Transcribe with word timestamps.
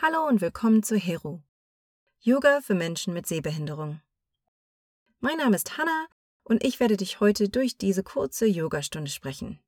Hallo 0.00 0.28
und 0.28 0.40
willkommen 0.40 0.84
zu 0.84 0.96
Hero. 0.96 1.42
Yoga 2.20 2.60
für 2.60 2.74
Menschen 2.74 3.12
mit 3.14 3.26
Sehbehinderung. 3.26 4.00
Mein 5.18 5.38
Name 5.38 5.56
ist 5.56 5.76
Hanna 5.76 6.06
und 6.44 6.62
ich 6.62 6.78
werde 6.78 6.96
dich 6.96 7.18
heute 7.18 7.48
durch 7.48 7.78
diese 7.78 8.04
kurze 8.04 8.46
Yogastunde 8.46 9.10
sprechen. 9.10 9.58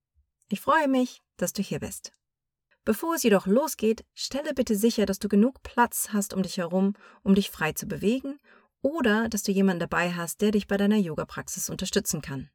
Ich 0.48 0.60
freue 0.60 0.86
mich, 0.86 1.20
dass 1.36 1.52
du 1.52 1.62
hier 1.62 1.80
bist. 1.80 2.12
Bevor 2.84 3.16
es 3.16 3.24
jedoch 3.24 3.48
losgeht, 3.48 4.04
stelle 4.14 4.54
bitte 4.54 4.76
sicher, 4.76 5.04
dass 5.04 5.18
du 5.18 5.28
genug 5.28 5.64
Platz 5.64 6.10
hast 6.12 6.32
um 6.32 6.44
dich 6.44 6.58
herum, 6.58 6.94
um 7.24 7.34
dich 7.34 7.50
frei 7.50 7.72
zu 7.72 7.86
bewegen 7.86 8.38
oder 8.82 9.28
dass 9.28 9.42
du 9.42 9.50
jemanden 9.50 9.80
dabei 9.80 10.12
hast, 10.12 10.42
der 10.42 10.52
dich 10.52 10.68
bei 10.68 10.76
deiner 10.76 10.96
Yoga-Praxis 10.96 11.68
unterstützen 11.68 12.22
kann. 12.22 12.50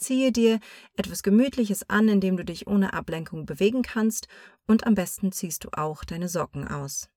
Ziehe 0.00 0.32
dir 0.32 0.60
etwas 0.96 1.22
Gemütliches 1.22 1.88
an, 1.90 2.08
in 2.08 2.20
dem 2.20 2.38
du 2.38 2.44
dich 2.44 2.66
ohne 2.66 2.94
Ablenkung 2.94 3.44
bewegen 3.44 3.82
kannst 3.82 4.28
und 4.66 4.86
am 4.86 4.94
besten 4.94 5.30
ziehst 5.30 5.64
du 5.64 5.68
auch 5.72 6.04
deine 6.04 6.28
Socken 6.28 6.66
aus. 6.66 7.10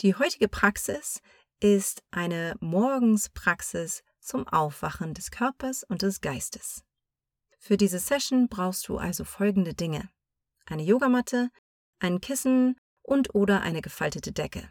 Die 0.00 0.14
heutige 0.14 0.48
Praxis 0.48 1.20
ist 1.60 2.02
eine 2.10 2.56
Morgenspraxis 2.60 4.02
zum 4.18 4.48
Aufwachen 4.48 5.12
des 5.12 5.30
Körpers 5.30 5.84
und 5.84 6.00
des 6.00 6.22
Geistes. 6.22 6.82
Für 7.58 7.76
diese 7.76 7.98
Session 7.98 8.48
brauchst 8.48 8.88
du 8.88 8.96
also 8.96 9.24
folgende 9.24 9.74
Dinge. 9.74 10.08
Eine 10.64 10.82
Yogamatte, 10.82 11.50
ein 11.98 12.22
Kissen 12.22 12.76
und 13.02 13.34
oder 13.34 13.60
eine 13.60 13.82
gefaltete 13.82 14.32
Decke. 14.32 14.70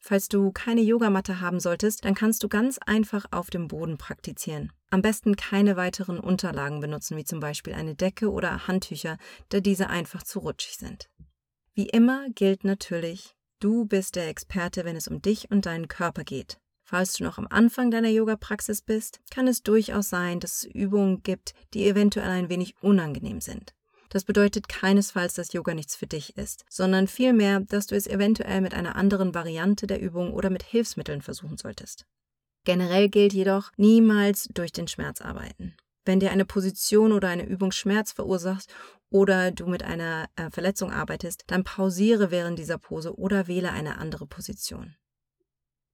Falls 0.00 0.28
du 0.28 0.50
keine 0.50 0.82
Yogamatte 0.82 1.40
haben 1.40 1.60
solltest, 1.60 2.04
dann 2.04 2.14
kannst 2.14 2.42
du 2.42 2.48
ganz 2.48 2.78
einfach 2.78 3.26
auf 3.30 3.50
dem 3.50 3.68
Boden 3.68 3.96
praktizieren. 3.96 4.72
Am 4.90 5.02
besten 5.02 5.36
keine 5.36 5.76
weiteren 5.76 6.20
Unterlagen 6.20 6.80
benutzen, 6.80 7.16
wie 7.16 7.24
zum 7.24 7.40
Beispiel 7.40 7.74
eine 7.74 7.94
Decke 7.94 8.30
oder 8.30 8.68
Handtücher, 8.68 9.18
da 9.48 9.60
diese 9.60 9.88
einfach 9.90 10.22
zu 10.22 10.38
rutschig 10.38 10.76
sind. 10.76 11.08
Wie 11.74 11.88
immer 11.88 12.28
gilt 12.30 12.64
natürlich, 12.64 13.34
du 13.58 13.84
bist 13.84 14.16
der 14.16 14.28
Experte, 14.28 14.84
wenn 14.84 14.96
es 14.96 15.08
um 15.08 15.20
dich 15.20 15.50
und 15.50 15.66
deinen 15.66 15.88
Körper 15.88 16.24
geht. 16.24 16.58
Falls 16.84 17.14
du 17.14 17.24
noch 17.24 17.36
am 17.36 17.48
Anfang 17.50 17.90
deiner 17.90 18.08
Yoga-Praxis 18.08 18.80
bist, 18.80 19.20
kann 19.30 19.48
es 19.48 19.64
durchaus 19.64 20.08
sein, 20.08 20.38
dass 20.38 20.62
es 20.62 20.64
Übungen 20.64 21.24
gibt, 21.24 21.52
die 21.74 21.88
eventuell 21.88 22.30
ein 22.30 22.48
wenig 22.48 22.76
unangenehm 22.80 23.40
sind. 23.40 23.74
Das 24.08 24.22
bedeutet 24.22 24.68
keinesfalls, 24.68 25.34
dass 25.34 25.52
Yoga 25.52 25.74
nichts 25.74 25.96
für 25.96 26.06
dich 26.06 26.36
ist, 26.36 26.64
sondern 26.70 27.08
vielmehr, 27.08 27.58
dass 27.58 27.88
du 27.88 27.96
es 27.96 28.06
eventuell 28.06 28.60
mit 28.60 28.72
einer 28.72 28.94
anderen 28.94 29.34
Variante 29.34 29.88
der 29.88 30.00
Übung 30.00 30.32
oder 30.32 30.48
mit 30.48 30.62
Hilfsmitteln 30.62 31.22
versuchen 31.22 31.56
solltest. 31.56 32.06
Generell 32.66 33.08
gilt 33.08 33.32
jedoch, 33.32 33.70
niemals 33.76 34.48
durch 34.52 34.72
den 34.72 34.88
Schmerz 34.88 35.20
arbeiten. 35.20 35.76
Wenn 36.04 36.18
dir 36.18 36.32
eine 36.32 36.44
Position 36.44 37.12
oder 37.12 37.28
eine 37.28 37.46
Übung 37.46 37.70
Schmerz 37.70 38.10
verursacht 38.10 38.66
oder 39.08 39.52
du 39.52 39.68
mit 39.68 39.84
einer 39.84 40.28
äh, 40.34 40.50
Verletzung 40.50 40.90
arbeitest, 40.90 41.44
dann 41.46 41.62
pausiere 41.62 42.32
während 42.32 42.58
dieser 42.58 42.76
Pose 42.76 43.16
oder 43.16 43.46
wähle 43.46 43.70
eine 43.70 43.98
andere 43.98 44.26
Position. 44.26 44.96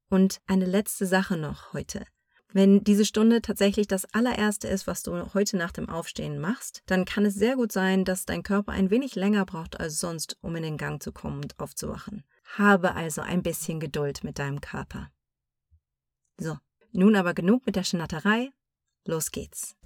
Und 0.09 0.41
eine 0.47 0.65
letzte 0.65 1.05
Sache 1.05 1.37
noch 1.37 1.75
heute. 1.75 2.07
Wenn 2.55 2.83
diese 2.83 3.05
Stunde 3.05 3.43
tatsächlich 3.43 3.87
das 3.87 4.07
allererste 4.15 4.67
ist, 4.67 4.87
was 4.87 5.03
du 5.03 5.35
heute 5.35 5.59
nach 5.59 5.73
dem 5.73 5.91
Aufstehen 5.91 6.39
machst, 6.39 6.83
dann 6.87 7.05
kann 7.05 7.27
es 7.27 7.35
sehr 7.35 7.57
gut 7.57 7.71
sein, 7.71 8.07
dass 8.07 8.25
dein 8.25 8.43
Körper 8.43 8.73
ein 8.73 8.89
wenig 8.89 9.15
länger 9.15 9.45
braucht 9.45 9.79
als 9.79 10.01
sonst, 10.01 10.39
um 10.41 10.57
in 10.57 10.63
den 10.63 10.79
Gang 10.79 11.03
zu 11.03 11.13
kommen 11.13 11.43
und 11.43 11.59
aufzuwachen. 11.61 12.25
Habe 12.57 12.95
also 12.95 13.21
ein 13.21 13.43
bisschen 13.43 13.79
Geduld 13.79 14.25
mit 14.25 14.39
deinem 14.39 14.63
Körper. 14.63 15.11
So, 16.39 16.57
nun 16.93 17.17
aber 17.17 17.35
genug 17.35 17.67
mit 17.67 17.77
der 17.77 17.85
Schnatterei. 17.85 18.51
Los 19.05 19.31
geht's. 19.31 19.77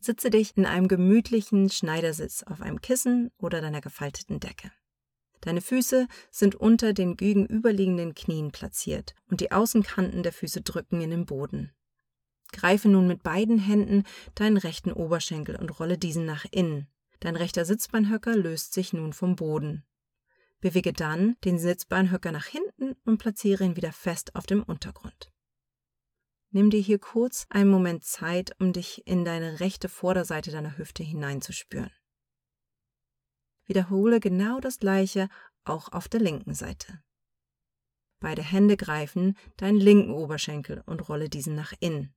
Sitze 0.00 0.30
dich 0.30 0.56
in 0.56 0.66
einem 0.66 0.86
gemütlichen 0.86 1.68
Schneidersitz 1.68 2.44
auf 2.44 2.62
einem 2.62 2.80
Kissen 2.80 3.32
oder 3.38 3.60
deiner 3.60 3.80
gefalteten 3.80 4.38
Decke. 4.38 4.70
Deine 5.40 5.60
Füße 5.60 6.06
sind 6.30 6.54
unter 6.54 6.92
den 6.92 7.16
gegenüberliegenden 7.16 8.14
Knien 8.14 8.52
platziert 8.52 9.16
und 9.28 9.40
die 9.40 9.50
Außenkanten 9.50 10.22
der 10.22 10.32
Füße 10.32 10.62
drücken 10.62 11.00
in 11.00 11.10
den 11.10 11.26
Boden. 11.26 11.72
Greife 12.56 12.88
nun 12.88 13.06
mit 13.06 13.22
beiden 13.22 13.58
Händen 13.58 14.04
deinen 14.34 14.56
rechten 14.56 14.90
Oberschenkel 14.90 15.56
und 15.56 15.78
rolle 15.78 15.98
diesen 15.98 16.24
nach 16.24 16.46
innen. 16.50 16.88
Dein 17.20 17.36
rechter 17.36 17.64
Sitzbeinhöcker 17.64 18.34
löst 18.34 18.72
sich 18.72 18.92
nun 18.92 19.12
vom 19.12 19.36
Boden. 19.36 19.84
Bewege 20.60 20.92
dann 20.92 21.36
den 21.44 21.58
Sitzbeinhöcker 21.58 22.32
nach 22.32 22.46
hinten 22.46 22.96
und 23.04 23.18
platziere 23.18 23.64
ihn 23.64 23.76
wieder 23.76 23.92
fest 23.92 24.34
auf 24.34 24.46
dem 24.46 24.62
Untergrund. 24.62 25.30
Nimm 26.50 26.70
dir 26.70 26.80
hier 26.80 26.98
kurz 26.98 27.46
einen 27.50 27.70
Moment 27.70 28.04
Zeit, 28.04 28.58
um 28.58 28.72
dich 28.72 29.06
in 29.06 29.26
deine 29.26 29.60
rechte 29.60 29.90
Vorderseite 29.90 30.50
deiner 30.50 30.78
Hüfte 30.78 31.02
hineinzuspüren. 31.02 31.92
Wiederhole 33.66 34.18
genau 34.18 34.60
das 34.60 34.78
gleiche 34.78 35.28
auch 35.64 35.92
auf 35.92 36.08
der 36.08 36.20
linken 36.20 36.54
Seite. 36.54 37.02
Beide 38.18 38.42
Hände 38.42 38.78
greifen 38.78 39.36
deinen 39.58 39.78
linken 39.78 40.12
Oberschenkel 40.12 40.82
und 40.86 41.06
rolle 41.08 41.28
diesen 41.28 41.54
nach 41.54 41.74
innen. 41.80 42.15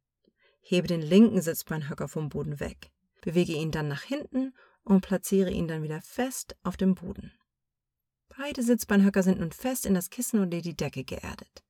Hebe 0.61 0.87
den 0.87 1.01
linken 1.01 1.41
Sitzbeinhöcker 1.41 2.07
vom 2.07 2.29
Boden 2.29 2.59
weg. 2.59 2.91
Bewege 3.21 3.53
ihn 3.53 3.71
dann 3.71 3.87
nach 3.87 4.03
hinten 4.03 4.53
und 4.83 5.01
platziere 5.01 5.51
ihn 5.51 5.67
dann 5.67 5.83
wieder 5.83 6.01
fest 6.01 6.55
auf 6.63 6.77
dem 6.77 6.95
Boden. 6.95 7.33
Beide 8.29 8.63
Sitzbeinhöcker 8.63 9.23
sind 9.23 9.39
nun 9.39 9.51
fest 9.51 9.85
in 9.85 9.93
das 9.93 10.09
Kissen 10.09 10.39
oder 10.39 10.61
die 10.61 10.75
Decke 10.75 11.03
geerdet. 11.03 11.63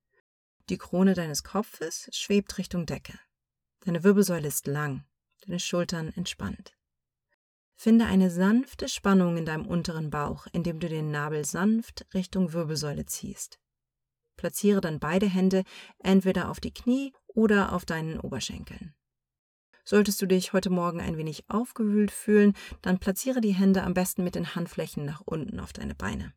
Die 0.69 0.77
Krone 0.77 1.15
deines 1.15 1.43
Kopfes 1.43 2.09
schwebt 2.11 2.57
Richtung 2.57 2.85
Decke. 2.85 3.17
Deine 3.81 4.03
Wirbelsäule 4.03 4.47
ist 4.47 4.67
lang, 4.67 5.03
deine 5.45 5.59
Schultern 5.59 6.13
entspannt. 6.15 6.75
Finde 7.75 8.05
eine 8.05 8.29
sanfte 8.29 8.89
Spannung 8.89 9.37
in 9.37 9.45
deinem 9.45 9.65
unteren 9.65 10.09
Bauch, 10.09 10.47
indem 10.51 10.79
du 10.79 10.89
den 10.89 11.11
Nabel 11.11 11.45
sanft 11.45 12.05
Richtung 12.13 12.51
Wirbelsäule 12.51 13.05
ziehst. 13.05 13.57
Platziere 14.35 14.81
dann 14.81 14.99
beide 14.99 15.27
Hände 15.27 15.63
entweder 15.99 16.49
auf 16.49 16.59
die 16.59 16.73
Knie 16.73 17.13
oder 17.33 17.73
auf 17.73 17.85
deinen 17.85 18.19
Oberschenkeln. 18.19 18.93
Solltest 19.83 20.21
du 20.21 20.27
dich 20.27 20.53
heute 20.53 20.69
Morgen 20.69 21.01
ein 21.01 21.17
wenig 21.17 21.49
aufgewühlt 21.49 22.11
fühlen, 22.11 22.53
dann 22.83 22.99
platziere 22.99 23.41
die 23.41 23.55
Hände 23.55 23.83
am 23.83 23.95
besten 23.95 24.23
mit 24.23 24.35
den 24.35 24.53
Handflächen 24.53 25.03
nach 25.03 25.21
unten 25.25 25.59
auf 25.59 25.73
deine 25.73 25.95
Beine. 25.95 26.33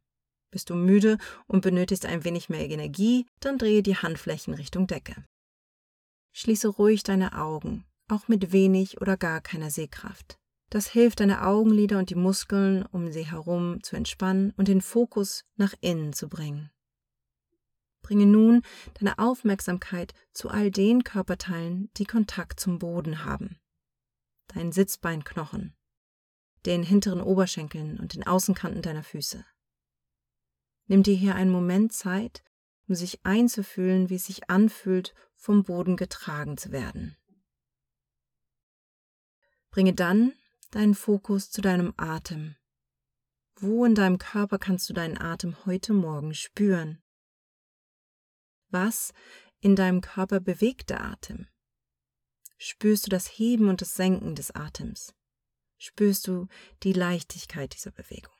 Bist 0.50 0.70
du 0.70 0.75
müde 0.75 1.19
und 1.47 1.60
benötigst 1.60 2.06
ein 2.06 2.25
wenig 2.25 2.48
mehr 2.48 2.69
Energie, 2.69 3.26
dann 3.41 3.58
drehe 3.58 3.82
die 3.82 3.97
Handflächen 3.97 4.54
Richtung 4.54 4.86
Decke. 4.86 5.25
Schließe 6.32 6.69
ruhig 6.69 7.02
deine 7.02 7.38
Augen, 7.38 7.84
auch 8.08 8.26
mit 8.26 8.52
wenig 8.52 9.00
oder 9.02 9.19
gar 9.19 9.42
keiner 9.42 9.70
Sehkraft. 9.70 10.38
Das 10.70 10.88
hilft 10.88 11.20
deine 11.20 11.47
Augenlider 11.47 11.98
und 11.98 12.08
die 12.08 12.14
Muskeln 12.14 12.86
um 12.86 13.12
sie 13.12 13.26
herum 13.31 13.82
zu 13.82 13.97
entspannen 13.97 14.54
und 14.56 14.69
den 14.69 14.81
Fokus 14.81 15.44
nach 15.56 15.75
innen 15.82 16.14
zu 16.14 16.31
bringen. 16.31 16.70
Bringe 18.12 18.26
nun 18.26 18.60
deine 19.00 19.18
Aufmerksamkeit 19.18 20.12
zu 20.34 20.50
all 20.50 20.70
den 20.70 21.02
Körperteilen, 21.02 21.90
die 21.96 22.04
Kontakt 22.04 22.60
zum 22.60 22.78
Boden 22.78 23.24
haben. 23.24 23.58
Dein 24.48 24.70
Sitzbeinknochen, 24.70 25.74
den 26.66 26.82
hinteren 26.82 27.22
Oberschenkeln 27.22 27.98
und 27.98 28.12
den 28.12 28.26
Außenkanten 28.26 28.82
deiner 28.82 29.02
Füße. 29.02 29.46
Nimm 30.88 31.02
dir 31.02 31.14
hier 31.14 31.36
einen 31.36 31.50
Moment 31.50 31.94
Zeit, 31.94 32.44
um 32.86 32.96
sich 32.96 33.24
einzufühlen, 33.24 34.10
wie 34.10 34.16
es 34.16 34.26
sich 34.26 34.50
anfühlt, 34.50 35.14
vom 35.34 35.62
Boden 35.62 35.96
getragen 35.96 36.58
zu 36.58 36.70
werden. 36.70 37.16
Bringe 39.70 39.94
dann 39.94 40.34
deinen 40.70 40.94
Fokus 40.94 41.50
zu 41.50 41.62
deinem 41.62 41.94
Atem. 41.96 42.56
Wo 43.56 43.86
in 43.86 43.94
deinem 43.94 44.18
Körper 44.18 44.58
kannst 44.58 44.90
du 44.90 44.92
deinen 44.92 45.16
Atem 45.16 45.64
heute 45.64 45.94
Morgen 45.94 46.34
spüren? 46.34 47.01
Was 48.72 49.12
in 49.60 49.76
deinem 49.76 50.00
Körper 50.00 50.40
bewegt 50.40 50.88
der 50.90 51.04
Atem? 51.04 51.46
Spürst 52.56 53.06
du 53.06 53.10
das 53.10 53.26
Heben 53.26 53.69
und 53.69 53.82
das 53.82 53.94
Senken 53.94 54.34
des 54.34 54.50
Atems? 54.50 55.14
Spürst 55.76 56.26
du 56.26 56.48
die 56.82 56.94
Leichtigkeit 56.94 57.74
dieser 57.74 57.90
Bewegung? 57.90 58.32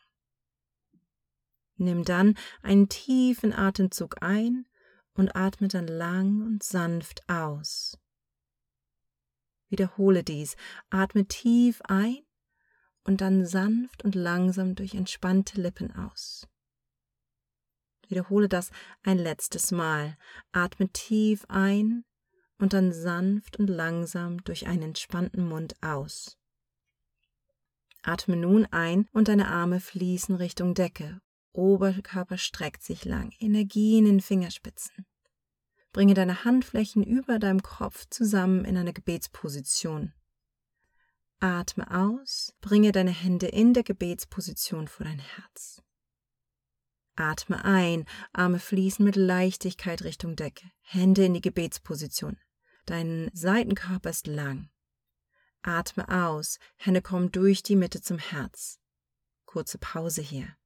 Nimm 1.77 2.05
dann 2.05 2.39
einen 2.63 2.89
tiefen 2.89 3.53
Atemzug 3.53 4.23
ein 4.23 4.67
und 5.13 5.37
atme 5.37 5.69
dann 5.69 5.87
lang 5.87 6.41
und 6.43 6.63
sanft 6.63 7.29
aus. 7.29 7.99
Wiederhole 9.69 10.25
dies. 10.25 10.57
Atme 10.89 11.27
tief 11.27 11.83
ein 11.83 12.25
und 13.05 13.21
dann 13.21 13.45
sanft 13.45 14.03
und 14.03 14.15
langsam 14.15 14.77
durch 14.77 14.95
entspannte 14.95 15.61
Lippen 15.61 15.95
aus. 15.95 16.47
Wiederhole 18.09 18.49
das 18.49 18.71
ein 19.03 19.19
letztes 19.19 19.71
Mal. 19.71 20.17
Atme 20.53 20.89
tief 20.89 21.45
ein 21.49 22.05
und 22.59 22.73
dann 22.73 22.93
sanft 22.93 23.59
und 23.59 23.69
langsam 23.69 24.43
durch 24.45 24.67
einen 24.67 24.83
entspannten 24.83 25.49
Mund 25.49 25.75
aus. 25.83 26.37
Atme 28.03 28.37
nun 28.37 28.67
ein 28.67 29.09
und 29.13 29.29
deine 29.29 29.49
Arme 29.49 29.81
fließen 29.81 30.35
Richtung 30.35 30.75
Decke 30.75 31.21
Oberkörper 31.53 32.39
streckt 32.39 32.83
sich 32.83 33.05
lang, 33.05 33.33
Energie 33.39 33.99
in 33.99 34.07
den 34.07 34.21
Fingerspitzen. 34.21 35.07
Bringe 35.93 36.15
deine 36.15 36.45
Handflächen 36.45 37.03
über 37.03 37.39
deinem 37.39 37.63
Kopf 37.63 38.07
zusammen 38.09 38.65
in 38.65 38.79
eine 38.79 38.95
Gebetsposition. 38.95 40.15
Atme 41.41 41.91
aus, 41.91 42.55
bringe 42.61 42.93
deine 42.93 43.11
Hände 43.11 43.49
in 43.49 43.75
der 43.75 43.83
Gebetsposition 43.83 44.89
vor 44.89 45.05
dein 45.05 45.19
Herz. 45.19 45.83
Atme 47.17 47.65
ein, 47.65 48.07
Arme 48.33 48.59
fließen 48.59 49.05
mit 49.05 49.17
Leichtigkeit 49.17 50.03
Richtung 50.03 50.35
Decke, 50.35 50.71
Hände 50.81 51.25
in 51.25 51.35
die 51.35 51.41
Gebetsposition. 51.41 52.39
Dein 52.87 53.31
Seitenkörper 53.35 54.11
ist 54.11 54.27
lang. 54.27 54.71
Atme 55.63 56.09
aus, 56.09 56.59
Hände 56.77 57.03
kommen 57.03 57.31
durch 57.31 57.63
die 57.63 57.77
Mitte 57.77 58.01
zum 58.01 58.19
Herz. 58.19 58.81
Kurze 59.45 59.79
Pause 59.79 60.23
hier. 60.23 60.57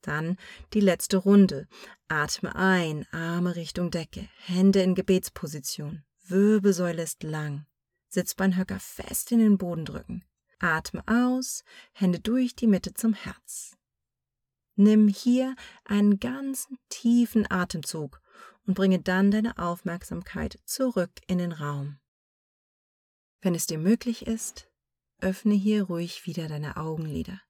Dann 0.00 0.36
die 0.72 0.80
letzte 0.80 1.16
Runde. 1.16 1.68
Atme 2.08 2.54
ein, 2.56 3.06
Arme 3.12 3.56
Richtung 3.56 3.90
Decke, 3.90 4.28
Hände 4.38 4.82
in 4.82 4.94
Gebetsposition. 4.94 6.04
Wirbelsäule 6.24 7.02
ist 7.02 7.22
lang. 7.22 7.66
Sitzbeinhöcker 8.08 8.80
fest 8.80 9.32
in 9.32 9.38
den 9.38 9.58
Boden 9.58 9.84
drücken. 9.84 10.24
Atme 10.58 11.02
aus, 11.06 11.64
Hände 11.92 12.20
durch 12.20 12.54
die 12.54 12.66
Mitte 12.66 12.94
zum 12.94 13.14
Herz. 13.14 13.76
Nimm 14.82 15.06
hier 15.06 15.54
einen 15.84 16.18
ganz 16.18 16.66
tiefen 16.88 17.48
Atemzug 17.48 18.20
und 18.66 18.74
bringe 18.74 18.98
dann 18.98 19.30
deine 19.30 19.56
Aufmerksamkeit 19.56 20.58
zurück 20.64 21.12
in 21.28 21.38
den 21.38 21.52
Raum. 21.52 22.00
Wenn 23.42 23.54
es 23.54 23.68
dir 23.68 23.78
möglich 23.78 24.26
ist, 24.26 24.68
öffne 25.20 25.54
hier 25.54 25.84
ruhig 25.84 26.26
wieder 26.26 26.48
deine 26.48 26.78
Augenlider. 26.78 27.40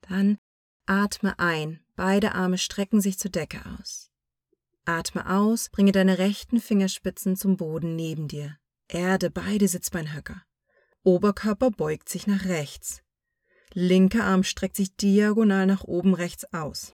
Dann 0.00 0.38
atme 0.86 1.38
ein, 1.38 1.84
beide 1.94 2.34
Arme 2.34 2.56
strecken 2.56 3.02
sich 3.02 3.18
zur 3.18 3.30
Decke 3.30 3.60
aus. 3.78 4.10
Atme 4.86 5.28
aus, 5.28 5.68
bringe 5.68 5.92
deine 5.92 6.16
rechten 6.16 6.58
Fingerspitzen 6.58 7.36
zum 7.36 7.58
Boden 7.58 7.96
neben 7.96 8.28
dir. 8.28 8.56
Erde 8.88 9.30
beide 9.30 9.68
Sitzbeinhöcker. 9.68 10.42
Oberkörper 11.02 11.70
beugt 11.70 12.08
sich 12.08 12.26
nach 12.26 12.46
rechts. 12.46 13.02
Linker 13.72 14.24
Arm 14.24 14.42
streckt 14.42 14.76
sich 14.76 14.96
diagonal 14.96 15.66
nach 15.66 15.84
oben 15.84 16.14
rechts 16.14 16.44
aus. 16.52 16.94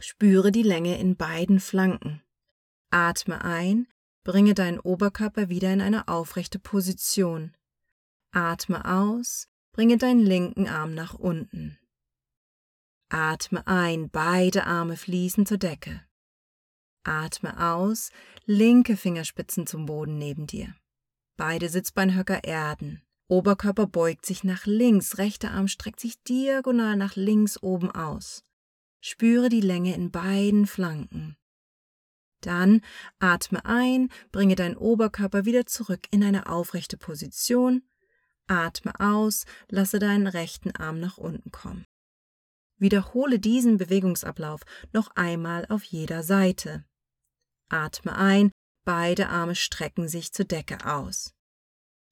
Spüre 0.00 0.50
die 0.50 0.62
Länge 0.62 0.98
in 0.98 1.16
beiden 1.16 1.60
Flanken. 1.60 2.22
Atme 2.90 3.44
ein, 3.44 3.86
bringe 4.24 4.54
deinen 4.54 4.80
Oberkörper 4.80 5.48
wieder 5.48 5.72
in 5.72 5.80
eine 5.80 6.08
aufrechte 6.08 6.58
Position. 6.58 7.56
Atme 8.32 8.84
aus, 8.84 9.48
bringe 9.72 9.96
deinen 9.96 10.20
linken 10.20 10.66
Arm 10.66 10.94
nach 10.94 11.14
unten. 11.14 11.78
Atme 13.08 13.66
ein, 13.66 14.10
beide 14.10 14.66
Arme 14.66 14.96
fließen 14.96 15.46
zur 15.46 15.58
Decke. 15.58 16.04
Atme 17.04 17.72
aus, 17.72 18.10
linke 18.44 18.96
Fingerspitzen 18.96 19.66
zum 19.66 19.86
Boden 19.86 20.18
neben 20.18 20.46
dir. 20.46 20.74
Beide 21.36 21.68
Sitzbeinhöcker 21.68 22.44
erden. 22.44 23.02
Oberkörper 23.30 23.86
beugt 23.86 24.26
sich 24.26 24.42
nach 24.42 24.66
links, 24.66 25.18
rechter 25.18 25.52
Arm 25.52 25.68
streckt 25.68 26.00
sich 26.00 26.20
diagonal 26.24 26.96
nach 26.96 27.14
links 27.14 27.62
oben 27.62 27.88
aus. 27.88 28.42
Spüre 29.00 29.48
die 29.48 29.60
Länge 29.60 29.94
in 29.94 30.10
beiden 30.10 30.66
Flanken. 30.66 31.36
Dann 32.40 32.80
atme 33.20 33.64
ein, 33.64 34.10
bringe 34.32 34.56
deinen 34.56 34.76
Oberkörper 34.76 35.44
wieder 35.44 35.64
zurück 35.64 36.08
in 36.10 36.24
eine 36.24 36.48
aufrechte 36.48 36.96
Position. 36.96 37.84
Atme 38.48 38.98
aus, 38.98 39.44
lasse 39.68 40.00
deinen 40.00 40.26
rechten 40.26 40.74
Arm 40.74 40.98
nach 40.98 41.16
unten 41.16 41.52
kommen. 41.52 41.86
Wiederhole 42.78 43.38
diesen 43.38 43.76
Bewegungsablauf 43.76 44.62
noch 44.92 45.14
einmal 45.14 45.66
auf 45.66 45.84
jeder 45.84 46.24
Seite. 46.24 46.84
Atme 47.68 48.16
ein, 48.16 48.50
beide 48.84 49.28
Arme 49.28 49.54
strecken 49.54 50.08
sich 50.08 50.32
zur 50.32 50.46
Decke 50.46 50.84
aus. 50.84 51.32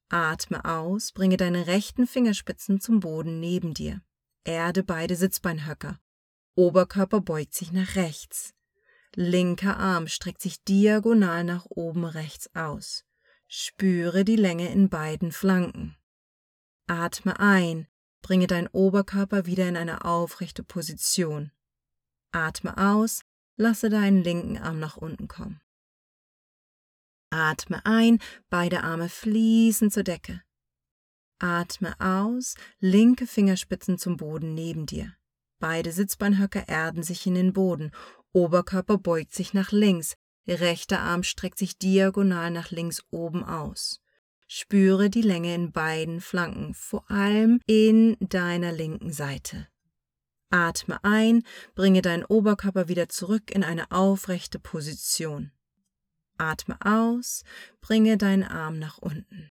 Atme 0.09 0.65
aus, 0.65 1.11
bringe 1.11 1.37
deine 1.37 1.67
rechten 1.67 2.07
Fingerspitzen 2.07 2.79
zum 2.79 2.99
Boden 2.99 3.39
neben 3.39 3.73
dir. 3.73 4.01
Erde 4.43 4.83
beide 4.83 5.15
Sitzbeinhöcker. 5.15 5.99
Oberkörper 6.55 7.21
beugt 7.21 7.53
sich 7.53 7.71
nach 7.71 7.95
rechts. 7.95 8.53
Linker 9.15 9.77
Arm 9.77 10.07
streckt 10.07 10.41
sich 10.41 10.63
diagonal 10.63 11.43
nach 11.43 11.65
oben 11.69 12.05
rechts 12.05 12.53
aus. 12.55 13.05
Spüre 13.47 14.25
die 14.25 14.35
Länge 14.35 14.71
in 14.71 14.89
beiden 14.89 15.31
Flanken. 15.31 15.95
Atme 16.87 17.39
ein, 17.39 17.87
bringe 18.21 18.47
deinen 18.47 18.67
Oberkörper 18.67 19.45
wieder 19.45 19.67
in 19.67 19.77
eine 19.77 20.05
aufrechte 20.05 20.63
Position. 20.63 21.51
Atme 22.31 22.77
aus, 22.77 23.23
lasse 23.55 23.89
deinen 23.89 24.23
linken 24.23 24.57
Arm 24.57 24.79
nach 24.79 24.97
unten 24.97 25.27
kommen. 25.27 25.61
Atme 27.29 27.85
ein, 27.85 28.19
beide 28.49 28.83
Arme 28.83 29.09
fließen 29.09 29.91
zur 29.91 30.03
Decke. 30.03 30.41
Atme 31.39 31.95
aus, 31.99 32.55
linke 32.79 33.27
Fingerspitzen 33.27 33.97
zum 33.97 34.17
Boden 34.17 34.53
neben 34.53 34.85
dir. 34.85 35.13
Beide 35.59 35.91
Sitzbeinhöcker 35.91 36.67
erden 36.67 37.03
sich 37.03 37.25
in 37.27 37.35
den 37.35 37.53
Boden, 37.53 37.91
Oberkörper 38.31 38.97
beugt 38.97 39.33
sich 39.33 39.53
nach 39.53 39.71
links, 39.71 40.15
rechter 40.47 40.99
Arm 40.99 41.23
streckt 41.23 41.57
sich 41.57 41.77
diagonal 41.77 42.51
nach 42.51 42.71
links 42.71 43.03
oben 43.11 43.43
aus. 43.43 44.01
Spüre 44.47 45.09
die 45.09 45.21
Länge 45.21 45.53
in 45.53 45.71
beiden 45.71 46.21
Flanken, 46.21 46.73
vor 46.73 47.09
allem 47.11 47.61
in 47.67 48.17
deiner 48.19 48.71
linken 48.71 49.13
Seite. 49.13 49.67
Atme 50.49 51.03
ein, 51.03 51.43
bringe 51.75 52.01
deinen 52.01 52.25
Oberkörper 52.25 52.87
wieder 52.87 53.09
zurück 53.09 53.51
in 53.51 53.63
eine 53.63 53.91
aufrechte 53.91 54.57
Position. 54.57 55.51
Atme 56.39 56.77
aus, 56.83 57.43
bringe 57.81 58.17
deinen 58.17 58.43
Arm 58.43 58.79
nach 58.79 58.97
unten. 58.97 59.49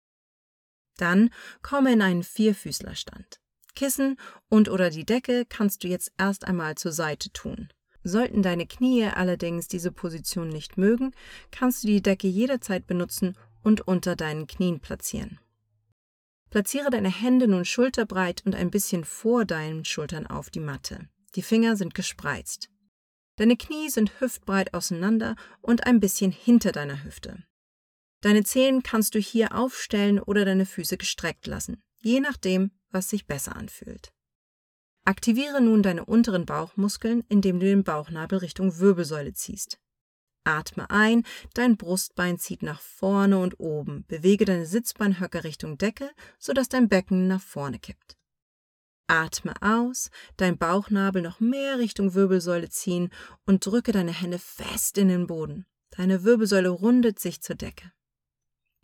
Dann 0.97 1.29
komme 1.61 1.93
in 1.93 2.01
einen 2.01 2.23
Vierfüßlerstand. 2.23 3.39
Kissen 3.75 4.17
und 4.49 4.69
oder 4.69 4.89
die 4.89 5.05
Decke 5.05 5.45
kannst 5.47 5.83
du 5.83 5.87
jetzt 5.87 6.11
erst 6.17 6.45
einmal 6.45 6.75
zur 6.75 6.91
Seite 6.91 7.31
tun. 7.31 7.69
Sollten 8.03 8.41
deine 8.41 8.65
Knie 8.65 9.05
allerdings 9.05 9.67
diese 9.67 9.91
Position 9.91 10.49
nicht 10.49 10.77
mögen, 10.77 11.11
kannst 11.51 11.83
du 11.83 11.87
die 11.87 12.01
Decke 12.01 12.27
jederzeit 12.27 12.87
benutzen 12.87 13.37
und 13.63 13.81
unter 13.81 14.15
deinen 14.15 14.47
Knien 14.47 14.79
platzieren. 14.79 15.39
Platziere 16.49 16.89
deine 16.89 17.11
Hände 17.11 17.47
nun 17.47 17.65
schulterbreit 17.65 18.43
und 18.45 18.55
ein 18.55 18.71
bisschen 18.71 19.03
vor 19.03 19.45
deinen 19.45 19.83
Schultern 19.83 20.25
auf 20.25 20.49
die 20.49 20.61
Matte. 20.61 21.09
Die 21.35 21.41
Finger 21.41 21.75
sind 21.75 21.93
gespreizt. 21.93 22.69
Deine 23.37 23.55
Knie 23.55 23.89
sind 23.89 24.19
hüftbreit 24.19 24.73
auseinander 24.73 25.35
und 25.61 25.85
ein 25.85 25.99
bisschen 25.99 26.31
hinter 26.31 26.71
deiner 26.71 27.03
Hüfte. 27.03 27.43
Deine 28.21 28.43
Zehen 28.43 28.83
kannst 28.83 29.15
du 29.15 29.19
hier 29.19 29.55
aufstellen 29.55 30.19
oder 30.19 30.43
deine 30.43 30.65
Füße 30.65 30.97
gestreckt 30.97 31.45
lassen, 31.45 31.81
je 31.99 32.19
nachdem, 32.19 32.71
was 32.89 33.09
sich 33.09 33.27
besser 33.27 33.55
anfühlt. 33.55 34.11
Aktiviere 35.05 35.61
nun 35.61 35.83
deine 35.83 36.03
unteren 36.03 36.45
Bauchmuskeln, 36.45 37.23
indem 37.29 37.59
du 37.59 37.67
den 37.67 37.83
Bauchnabel 37.83 38.39
Richtung 38.39 38.79
Wirbelsäule 38.79 39.33
ziehst. 39.33 39.79
Atme 40.43 40.89
ein, 40.89 41.23
dein 41.53 41.77
Brustbein 41.77 42.39
zieht 42.39 42.63
nach 42.63 42.81
vorne 42.81 43.37
und 43.37 43.59
oben, 43.59 44.05
bewege 44.07 44.45
deine 44.45 44.65
Sitzbeinhöcker 44.65 45.43
Richtung 45.43 45.77
Decke, 45.77 46.09
sodass 46.39 46.69
dein 46.69 46.89
Becken 46.89 47.27
nach 47.27 47.41
vorne 47.41 47.79
kippt. 47.79 48.17
Atme 49.07 49.53
aus, 49.61 50.09
dein 50.35 50.57
Bauchnabel 50.57 51.21
noch 51.21 51.39
mehr 51.39 51.79
Richtung 51.79 52.13
Wirbelsäule 52.13 52.69
ziehen 52.69 53.09
und 53.45 53.65
drücke 53.65 53.93
deine 53.93 54.11
Hände 54.11 54.39
fest 54.39 54.97
in 54.97 55.07
den 55.07 55.27
Boden. 55.27 55.65
Deine 55.91 56.23
Wirbelsäule 56.23 56.69
rundet 56.69 57.19
sich 57.19 57.41
zur 57.41 57.55
Decke. 57.55 57.91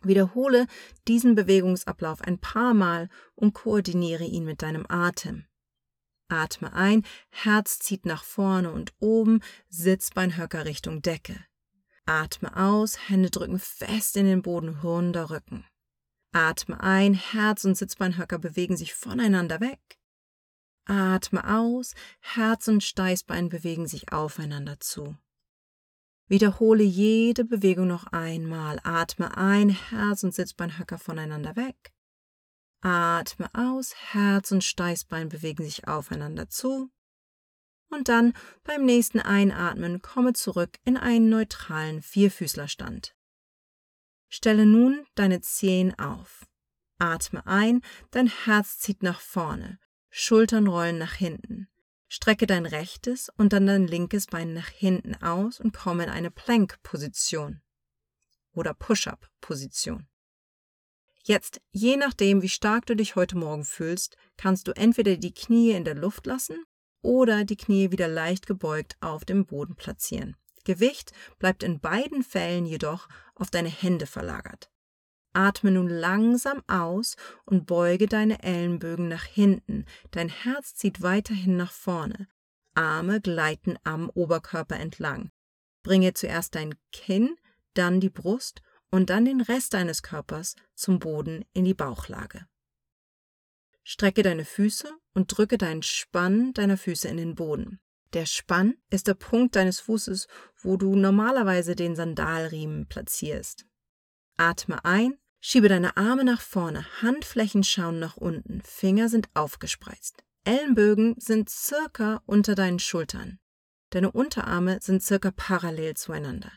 Wiederhole 0.02 0.66
diesen 1.08 1.34
Bewegungsablauf 1.34 2.22
ein 2.22 2.38
paar 2.38 2.74
Mal 2.74 3.08
und 3.34 3.52
koordiniere 3.52 4.24
ihn 4.24 4.44
mit 4.44 4.62
deinem 4.62 4.86
Atem. 4.88 5.46
Atme 6.28 6.72
ein, 6.72 7.04
Herz 7.30 7.78
zieht 7.78 8.06
nach 8.06 8.24
vorne 8.24 8.72
und 8.72 8.92
oben, 8.98 9.40
Sitzbeinhöcker 9.68 10.64
Richtung 10.64 11.02
Decke. 11.02 11.36
Atme 12.06 12.56
aus, 12.56 13.08
Hände 13.08 13.30
drücken 13.30 13.58
fest 13.58 14.16
in 14.16 14.26
den 14.26 14.42
Boden, 14.42 14.70
runder 14.82 15.30
Rücken. 15.30 15.66
Atme 16.32 16.80
ein, 16.80 17.14
Herz 17.14 17.64
und 17.64 17.76
Sitzbeinhöcker 17.76 18.38
bewegen 18.38 18.76
sich 18.76 18.94
voneinander 18.94 19.60
weg. 19.60 19.98
Atme 20.86 21.48
aus, 21.48 21.94
Herz 22.20 22.68
und 22.68 22.82
Steißbein 22.82 23.48
bewegen 23.48 23.86
sich 23.86 24.12
aufeinander 24.12 24.80
zu. 24.80 25.16
Wiederhole 26.26 26.82
jede 26.82 27.44
Bewegung 27.44 27.86
noch 27.86 28.06
einmal. 28.06 28.80
Atme 28.82 29.36
ein, 29.36 29.68
Herz 29.68 30.24
und 30.24 30.34
Sitzbeinhöcker 30.34 30.98
voneinander 30.98 31.56
weg. 31.56 31.92
Atme 32.80 33.48
aus, 33.54 33.94
Herz 34.12 34.52
und 34.52 34.64
Steißbein 34.64 35.28
bewegen 35.28 35.64
sich 35.64 35.86
aufeinander 35.88 36.48
zu. 36.48 36.90
Und 37.90 38.08
dann 38.08 38.32
beim 38.64 38.84
nächsten 38.84 39.20
Einatmen 39.20 40.02
komme 40.02 40.32
zurück 40.32 40.78
in 40.84 40.96
einen 40.96 41.28
neutralen 41.28 42.02
Vierfüßlerstand. 42.02 43.14
Stelle 44.28 44.66
nun 44.66 45.06
deine 45.14 45.40
Zehen 45.40 45.96
auf. 45.98 46.46
Atme 46.98 47.46
ein, 47.46 47.82
dein 48.10 48.26
Herz 48.26 48.78
zieht 48.78 49.02
nach 49.02 49.20
vorne. 49.20 49.78
Schultern 50.16 50.68
rollen 50.68 50.96
nach 50.96 51.14
hinten. 51.14 51.66
Strecke 52.06 52.46
dein 52.46 52.66
rechtes 52.66 53.32
und 53.36 53.52
dann 53.52 53.66
dein 53.66 53.88
linkes 53.88 54.28
Bein 54.28 54.54
nach 54.54 54.68
hinten 54.68 55.16
aus 55.16 55.58
und 55.58 55.74
komme 55.74 56.04
in 56.04 56.08
eine 56.08 56.30
Plank-Position 56.30 57.62
oder 58.52 58.74
Push-Up-Position. 58.74 60.06
Jetzt, 61.24 61.60
je 61.72 61.96
nachdem, 61.96 62.42
wie 62.42 62.48
stark 62.48 62.86
du 62.86 62.94
dich 62.94 63.16
heute 63.16 63.36
Morgen 63.36 63.64
fühlst, 63.64 64.16
kannst 64.36 64.68
du 64.68 64.72
entweder 64.76 65.16
die 65.16 65.34
Knie 65.34 65.72
in 65.72 65.82
der 65.82 65.96
Luft 65.96 66.26
lassen 66.26 66.62
oder 67.02 67.44
die 67.44 67.56
Knie 67.56 67.90
wieder 67.90 68.06
leicht 68.06 68.46
gebeugt 68.46 68.96
auf 69.00 69.24
dem 69.24 69.46
Boden 69.46 69.74
platzieren. 69.74 70.36
Gewicht 70.62 71.10
bleibt 71.40 71.64
in 71.64 71.80
beiden 71.80 72.22
Fällen 72.22 72.66
jedoch 72.66 73.08
auf 73.34 73.50
deine 73.50 73.68
Hände 73.68 74.06
verlagert. 74.06 74.70
Atme 75.34 75.72
nun 75.72 75.88
langsam 75.88 76.62
aus 76.66 77.16
und 77.44 77.66
beuge 77.66 78.06
deine 78.06 78.42
Ellenbögen 78.42 79.08
nach 79.08 79.24
hinten. 79.24 79.84
Dein 80.12 80.28
Herz 80.28 80.74
zieht 80.74 81.02
weiterhin 81.02 81.56
nach 81.56 81.72
vorne. 81.72 82.28
Arme 82.74 83.20
gleiten 83.20 83.76
am 83.84 84.10
Oberkörper 84.10 84.76
entlang. 84.76 85.30
Bringe 85.82 86.14
zuerst 86.14 86.54
dein 86.54 86.74
Kinn, 86.92 87.36
dann 87.74 88.00
die 88.00 88.10
Brust 88.10 88.62
und 88.90 89.10
dann 89.10 89.24
den 89.24 89.40
Rest 89.40 89.74
deines 89.74 90.02
Körpers 90.02 90.54
zum 90.74 90.98
Boden 90.98 91.44
in 91.52 91.64
die 91.64 91.74
Bauchlage. 91.74 92.46
Strecke 93.82 94.22
deine 94.22 94.44
Füße 94.44 94.88
und 95.12 95.36
drücke 95.36 95.58
deinen 95.58 95.82
Spann 95.82 96.54
deiner 96.54 96.78
Füße 96.78 97.06
in 97.08 97.18
den 97.18 97.34
Boden. 97.34 97.80
Der 98.14 98.26
Spann 98.26 98.76
ist 98.90 99.08
der 99.08 99.14
Punkt 99.14 99.56
deines 99.56 99.80
Fußes, 99.80 100.28
wo 100.56 100.76
du 100.76 100.94
normalerweise 100.94 101.74
den 101.74 101.96
Sandalriemen 101.96 102.86
platzierst. 102.86 103.66
Atme 104.36 104.84
ein, 104.84 105.18
schiebe 105.46 105.68
deine 105.68 105.98
Arme 105.98 106.24
nach 106.24 106.40
vorne, 106.40 106.86
Handflächen 107.02 107.64
schauen 107.64 107.98
nach 107.98 108.16
unten, 108.16 108.62
Finger 108.62 109.10
sind 109.10 109.28
aufgespreizt. 109.34 110.24
Ellenbögen 110.44 111.16
sind 111.18 111.50
circa 111.50 112.22
unter 112.24 112.54
deinen 112.54 112.78
Schultern. 112.78 113.38
Deine 113.90 114.10
Unterarme 114.10 114.78
sind 114.80 115.02
circa 115.02 115.30
parallel 115.30 115.94
zueinander. 115.94 116.50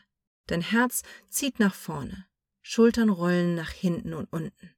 Dein 0.46 0.62
Herz 0.62 1.02
zieht 1.28 1.60
nach 1.60 1.74
vorne. 1.74 2.26
Schultern 2.62 3.10
rollen 3.10 3.54
nach 3.54 3.70
hinten 3.70 4.14
und 4.14 4.32
unten. 4.32 4.74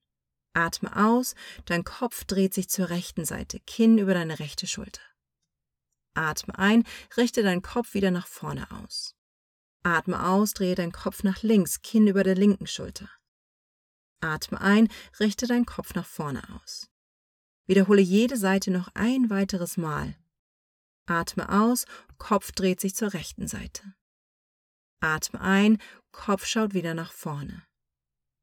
Atme 0.55 0.97
aus, 0.97 1.37
dein 1.67 1.85
Kopf 1.85 2.25
dreht 2.25 2.52
sich 2.52 2.69
zur 2.69 2.90
rechten 2.90 3.25
Seite, 3.25 3.61
Kinn 3.61 3.97
über 3.99 4.14
deine 4.14 4.40
rechte 4.40 4.67
Schulter. 4.67 5.02
Atme 6.14 6.59
ein, 6.59 6.85
richte 7.17 7.45
deinen 7.45 7.62
Kopf 7.62 7.95
wieder 7.95 8.11
nach 8.11 8.26
vorne 8.26 8.69
aus. 8.73 9.14
Atme 9.85 10.26
aus, 10.26 10.52
drehe 10.52 10.75
deinen 10.75 10.90
Kopf 10.90 11.23
nach 11.23 11.45
links, 11.45 11.81
Kinn 11.83 12.09
über 12.09 12.25
der 12.25 12.35
linken 12.35 12.67
Schulter. 12.67 13.09
Atme 14.20 14.60
ein, 14.60 14.88
richte 15.18 15.46
deinen 15.46 15.66
Kopf 15.66 15.94
nach 15.94 16.06
vorne 16.06 16.42
aus. 16.54 16.90
Wiederhole 17.66 18.02
jede 18.02 18.36
Seite 18.36 18.70
noch 18.70 18.88
ein 18.94 19.30
weiteres 19.30 19.76
Mal. 19.76 20.16
Atme 21.06 21.48
aus, 21.48 21.86
Kopf 22.18 22.52
dreht 22.52 22.80
sich 22.80 22.94
zur 22.94 23.12
rechten 23.14 23.46
Seite. 23.48 23.94
Atme 25.00 25.40
ein, 25.40 25.78
Kopf 26.12 26.44
schaut 26.46 26.74
wieder 26.74 26.94
nach 26.94 27.12
vorne. 27.12 27.64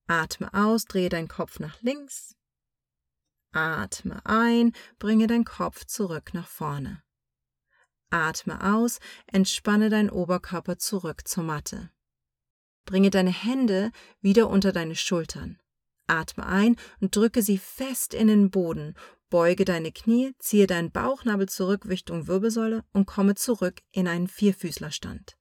Atme 0.08 0.54
aus, 0.54 0.86
drehe 0.86 1.10
deinen 1.10 1.28
Kopf 1.28 1.60
nach 1.60 1.82
links. 1.82 2.36
Atme 3.52 4.26
ein, 4.26 4.74
bringe 5.00 5.28
deinen 5.28 5.46
Kopf 5.46 5.86
zurück 5.86 6.34
nach 6.34 6.48
vorne. 6.48 7.04
Atme 8.10 8.74
aus, 8.74 9.00
entspanne 9.28 9.90
deinen 9.90 10.10
Oberkörper 10.10 10.78
zurück 10.78 11.28
zur 11.28 11.44
Matte. 11.44 11.92
Bringe 12.86 13.10
deine 13.10 13.32
Hände 13.32 13.92
wieder 14.22 14.50
unter 14.50 14.72
deine 14.72 14.96
Schultern. 14.96 15.60
Atme 16.08 16.46
ein 16.46 16.78
und 17.00 17.16
drücke 17.16 17.42
sie 17.42 17.58
fest 17.58 18.14
in 18.14 18.28
den 18.28 18.50
Boden. 18.50 18.96
Beuge 19.30 19.66
deine 19.66 19.92
Knie, 19.92 20.34
ziehe 20.40 20.68
deinen 20.68 20.92
Bauchnabel 20.92 21.50
zurück 21.50 21.86
Richtung 21.88 22.28
Wirbelsäule 22.28 22.84
und 22.94 23.06
komme 23.06 23.36
zurück 23.36 23.82
in 23.92 24.08
einen 24.08 24.30
Vierfüßlerstand. 24.30 25.38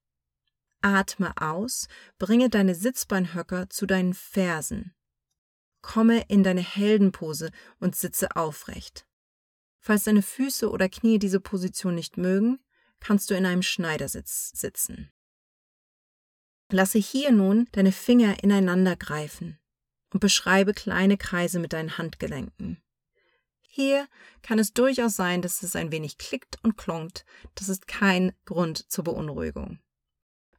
Atme 0.83 1.33
aus, 1.41 1.87
bringe 2.19 2.51
deine 2.51 2.75
Sitzbeinhöcker 2.75 3.71
zu 3.71 3.87
deinen 3.87 4.13
Fersen. 4.13 4.95
Komme 5.83 6.25
in 6.29 6.43
deine 6.43 6.63
Heldenpose 6.63 7.51
und 7.79 7.95
sitze 7.95 8.35
aufrecht. 8.35 9.07
Falls 9.79 10.05
deine 10.05 10.23
Füße 10.23 10.69
oder 10.69 10.89
Knie 10.89 11.21
diese 11.21 11.39
Position 11.39 11.95
nicht 11.95 12.17
mögen, 12.17 12.59
kannst 12.99 13.31
du 13.31 13.35
in 13.35 13.47
einem 13.47 13.63
Schneidersitz 13.63 14.51
sitzen. 14.51 15.13
Lasse 16.73 16.99
hier 16.99 17.31
nun 17.31 17.69
deine 17.71 17.93
Finger 17.93 18.43
ineinander 18.43 18.97
greifen 18.97 19.61
und 20.17 20.21
beschreibe 20.21 20.73
kleine 20.73 21.19
Kreise 21.19 21.59
mit 21.59 21.75
deinen 21.75 21.99
Handgelenken. 21.99 22.83
Hier 23.61 24.09
kann 24.41 24.59
es 24.59 24.73
durchaus 24.73 25.15
sein, 25.15 25.43
dass 25.43 25.63
es 25.63 25.77
ein 25.77 25.93
wenig 25.93 26.17
klickt 26.17 26.57
und 26.63 26.79
klonkt. 26.79 27.27
Das 27.55 27.69
ist 27.69 27.87
kein 27.87 28.33
Grund 28.47 28.91
zur 28.91 29.05
Beunruhigung. 29.05 29.79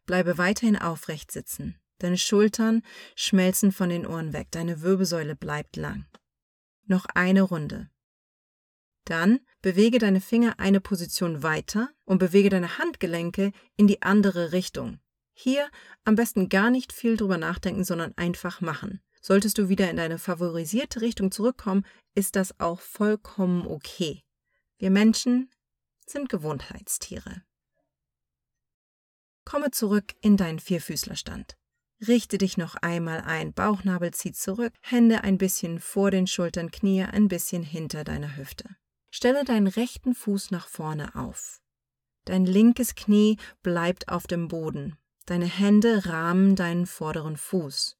Bleibe 0.05 0.37
weiterhin 0.37 0.77
aufrecht 0.77 1.31
sitzen. 1.31 1.81
Deine 1.97 2.19
Schultern 2.19 2.83
schmelzen 3.15 3.71
von 3.71 3.89
den 3.89 4.05
Ohren 4.05 4.31
weg, 4.31 4.49
deine 4.51 4.83
Wirbelsäule 4.83 5.35
bleibt 5.35 5.75
lang. 5.75 6.05
Noch 6.85 7.07
eine 7.15 7.41
Runde. 7.41 7.89
Dann 9.05 9.39
bewege 9.63 9.97
deine 9.97 10.21
Finger 10.21 10.59
eine 10.59 10.81
Position 10.81 11.41
weiter 11.41 11.89
und 12.05 12.19
bewege 12.19 12.49
deine 12.49 12.77
Handgelenke 12.77 13.53
in 13.75 13.87
die 13.87 14.03
andere 14.03 14.51
Richtung. 14.51 14.99
Hier 15.33 15.67
am 16.03 16.13
besten 16.13 16.47
gar 16.47 16.69
nicht 16.69 16.93
viel 16.93 17.17
drüber 17.17 17.39
nachdenken, 17.39 17.83
sondern 17.83 18.15
einfach 18.17 18.61
machen. 18.61 19.01
Solltest 19.27 19.57
du 19.57 19.67
wieder 19.67 19.89
in 19.89 19.97
deine 19.97 20.19
favorisierte 20.19 21.01
Richtung 21.01 21.31
zurückkommen, 21.31 21.85
ist 22.15 22.37
das 22.37 22.57
auch 22.61 22.79
vollkommen 22.79 23.67
okay. 23.67 24.23
Wir 24.77 24.89
Menschen 24.89 25.51
sind 26.05 26.29
Gewohnheitstiere. 26.29 27.43
Komme 29.43 29.71
zurück 29.71 30.15
in 30.21 30.37
deinen 30.37 30.59
Vierfüßlerstand. 30.59 31.57
Richte 32.07 32.37
dich 32.37 32.55
noch 32.55 32.75
einmal 32.75 33.19
ein, 33.19 33.51
Bauchnabel 33.51 34.13
zieht 34.13 34.37
zurück, 34.37 34.71
Hände 34.79 35.25
ein 35.25 35.37
bisschen 35.37 35.81
vor 35.81 36.09
den 36.09 36.27
Schultern, 36.27 36.71
Knie 36.71 37.03
ein 37.03 37.27
bisschen 37.27 37.63
hinter 37.63 38.05
deiner 38.05 38.37
Hüfte. 38.37 38.77
Stelle 39.11 39.43
deinen 39.43 39.67
rechten 39.67 40.15
Fuß 40.15 40.51
nach 40.51 40.69
vorne 40.69 41.15
auf. 41.15 41.59
Dein 42.23 42.45
linkes 42.45 42.95
Knie 42.95 43.35
bleibt 43.61 44.07
auf 44.07 44.25
dem 44.25 44.47
Boden. 44.47 44.95
Deine 45.25 45.47
Hände 45.47 46.05
rahmen 46.05 46.55
deinen 46.55 46.85
vorderen 46.85 47.35
Fuß. 47.35 47.96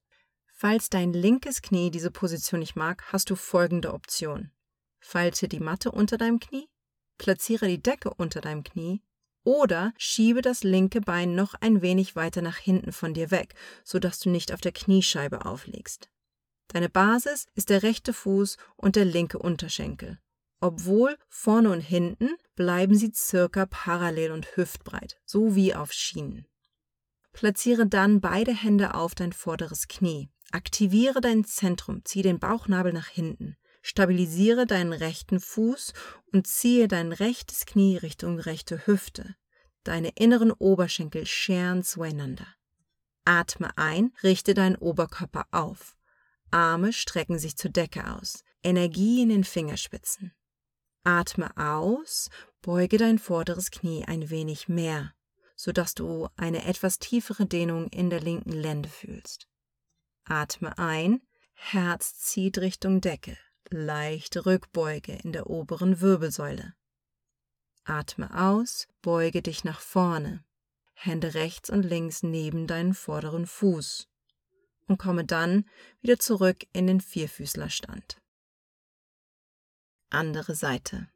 Falls 0.60 0.90
dein 0.90 1.12
linkes 1.12 1.62
Knie 1.62 1.92
diese 1.92 2.10
Position 2.10 2.58
nicht 2.58 2.74
mag, 2.74 3.04
hast 3.12 3.30
du 3.30 3.36
folgende 3.36 3.94
Option. 3.94 4.50
Falte 4.98 5.46
die 5.46 5.60
Matte 5.60 5.92
unter 5.92 6.18
deinem 6.18 6.40
Knie, 6.40 6.68
platziere 7.16 7.68
die 7.68 7.80
Decke 7.80 8.12
unter 8.12 8.40
deinem 8.40 8.64
Knie 8.64 9.00
oder 9.44 9.92
schiebe 9.98 10.42
das 10.42 10.64
linke 10.64 11.00
Bein 11.00 11.36
noch 11.36 11.54
ein 11.54 11.80
wenig 11.80 12.16
weiter 12.16 12.42
nach 12.42 12.56
hinten 12.56 12.90
von 12.90 13.14
dir 13.14 13.30
weg, 13.30 13.54
sodass 13.84 14.18
du 14.18 14.30
nicht 14.30 14.52
auf 14.52 14.60
der 14.60 14.72
Kniescheibe 14.72 15.46
auflegst. 15.46 16.10
Deine 16.66 16.88
Basis 16.88 17.46
ist 17.54 17.70
der 17.70 17.84
rechte 17.84 18.12
Fuß 18.12 18.56
und 18.74 18.96
der 18.96 19.04
linke 19.04 19.38
Unterschenkel. 19.38 20.18
Obwohl 20.60 21.16
vorne 21.28 21.70
und 21.70 21.82
hinten 21.82 22.30
bleiben 22.56 22.96
sie 22.96 23.12
circa 23.14 23.66
parallel 23.66 24.32
und 24.32 24.56
hüftbreit, 24.56 25.20
so 25.24 25.54
wie 25.54 25.76
auf 25.76 25.92
Schienen. 25.92 26.48
Platziere 27.30 27.86
dann 27.86 28.20
beide 28.20 28.52
Hände 28.52 28.94
auf 28.94 29.14
dein 29.14 29.32
vorderes 29.32 29.86
Knie. 29.86 30.28
Aktiviere 30.50 31.20
dein 31.20 31.44
Zentrum, 31.44 32.02
zieh 32.04 32.22
den 32.22 32.38
Bauchnabel 32.38 32.92
nach 32.92 33.08
hinten. 33.08 33.56
Stabilisiere 33.82 34.66
deinen 34.66 34.92
rechten 34.92 35.40
Fuß 35.40 35.92
und 36.32 36.46
ziehe 36.46 36.88
dein 36.88 37.12
rechtes 37.12 37.66
Knie 37.66 37.96
Richtung 37.96 38.38
rechte 38.38 38.86
Hüfte. 38.86 39.36
Deine 39.84 40.10
inneren 40.16 40.50
Oberschenkel 40.52 41.26
scheren 41.26 41.82
zueinander. 41.82 42.46
Atme 43.24 43.76
ein, 43.76 44.12
richte 44.22 44.54
deinen 44.54 44.76
Oberkörper 44.76 45.46
auf. 45.50 45.96
Arme 46.50 46.92
strecken 46.92 47.38
sich 47.38 47.56
zur 47.56 47.70
Decke 47.70 48.14
aus. 48.14 48.42
Energie 48.62 49.22
in 49.22 49.28
den 49.28 49.44
Fingerspitzen. 49.44 50.32
Atme 51.04 51.56
aus, 51.56 52.30
beuge 52.62 52.96
dein 52.96 53.18
vorderes 53.18 53.70
Knie 53.70 54.04
ein 54.06 54.30
wenig 54.30 54.68
mehr, 54.68 55.14
sodass 55.56 55.94
du 55.94 56.28
eine 56.36 56.64
etwas 56.64 56.98
tiefere 56.98 57.46
Dehnung 57.46 57.88
in 57.88 58.10
der 58.10 58.20
linken 58.20 58.52
Lende 58.52 58.88
fühlst. 58.88 59.46
Atme 60.28 60.78
ein, 60.78 61.20
Herz 61.54 62.18
zieht 62.18 62.58
Richtung 62.58 63.00
Decke 63.00 63.36
leichte 63.70 64.46
Rückbeuge 64.46 65.12
in 65.22 65.32
der 65.32 65.48
oberen 65.48 66.00
Wirbelsäule. 66.00 66.74
Atme 67.84 68.34
aus, 68.38 68.86
beuge 69.02 69.42
dich 69.42 69.64
nach 69.64 69.80
vorne, 69.80 70.44
Hände 70.94 71.34
rechts 71.34 71.70
und 71.70 71.82
links 71.82 72.22
neben 72.22 72.66
deinen 72.66 72.94
vorderen 72.94 73.46
Fuß 73.46 74.08
und 74.86 74.98
komme 74.98 75.24
dann 75.24 75.68
wieder 76.00 76.18
zurück 76.18 76.66
in 76.72 76.86
den 76.86 77.00
Vierfüßlerstand. 77.00 78.20
Andere 80.10 80.54
Seite. 80.54 81.08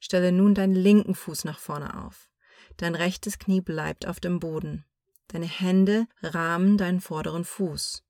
Stelle 0.00 0.32
nun 0.32 0.54
deinen 0.54 0.74
linken 0.74 1.14
Fuß 1.14 1.44
nach 1.44 1.58
vorne 1.58 2.04
auf. 2.04 2.28
Dein 2.76 2.94
rechtes 2.94 3.38
Knie 3.38 3.60
bleibt 3.60 4.06
auf 4.06 4.18
dem 4.18 4.40
Boden. 4.40 4.84
Deine 5.28 5.46
Hände 5.46 6.06
rahmen 6.22 6.76
deinen 6.76 7.00
vorderen 7.00 7.44
Fuß. 7.44 8.02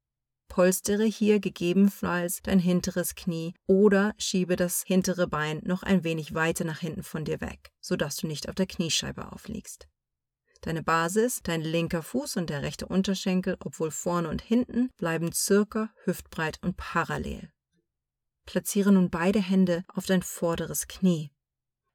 Polstere 0.49 1.05
hier 1.05 1.41
gegebenenfalls 1.41 2.43
dein 2.43 2.59
hinteres 2.59 3.15
Knie 3.15 3.55
oder 3.67 4.13
schiebe 4.19 4.57
das 4.57 4.83
hintere 4.87 5.27
Bein 5.27 5.63
noch 5.65 5.83
ein 5.83 6.05
wenig 6.05 6.35
weiter 6.35 6.65
nach 6.65 6.81
hinten 6.81 7.03
von 7.03 7.25
dir 7.25 7.41
weg, 7.41 7.73
sodass 7.81 8.17
du 8.17 8.27
nicht 8.27 8.51
auf 8.51 8.55
der 8.55 8.67
Kniescheibe 8.67 9.33
aufliegst. 9.33 9.89
Deine 10.61 10.83
Basis, 10.83 11.41
dein 11.43 11.63
linker 11.63 12.03
Fuß 12.03 12.37
und 12.37 12.51
der 12.51 12.63
rechte 12.63 12.87
Unterschenkel, 12.87 13.57
obwohl 13.61 13.91
vorne 13.91 14.29
und 14.29 14.43
hinten, 14.43 14.91
bleiben 14.97 15.33
circa 15.33 15.91
hüftbreit 16.05 16.59
und 16.63 16.77
parallel. 16.77 17.51
Platziere 18.45 18.93
nun 18.93 19.11
beide 19.11 19.41
Hände 19.41 19.85
auf 19.89 20.07
dein 20.07 20.23
vorderes 20.23 20.87
Knie. 20.87 21.31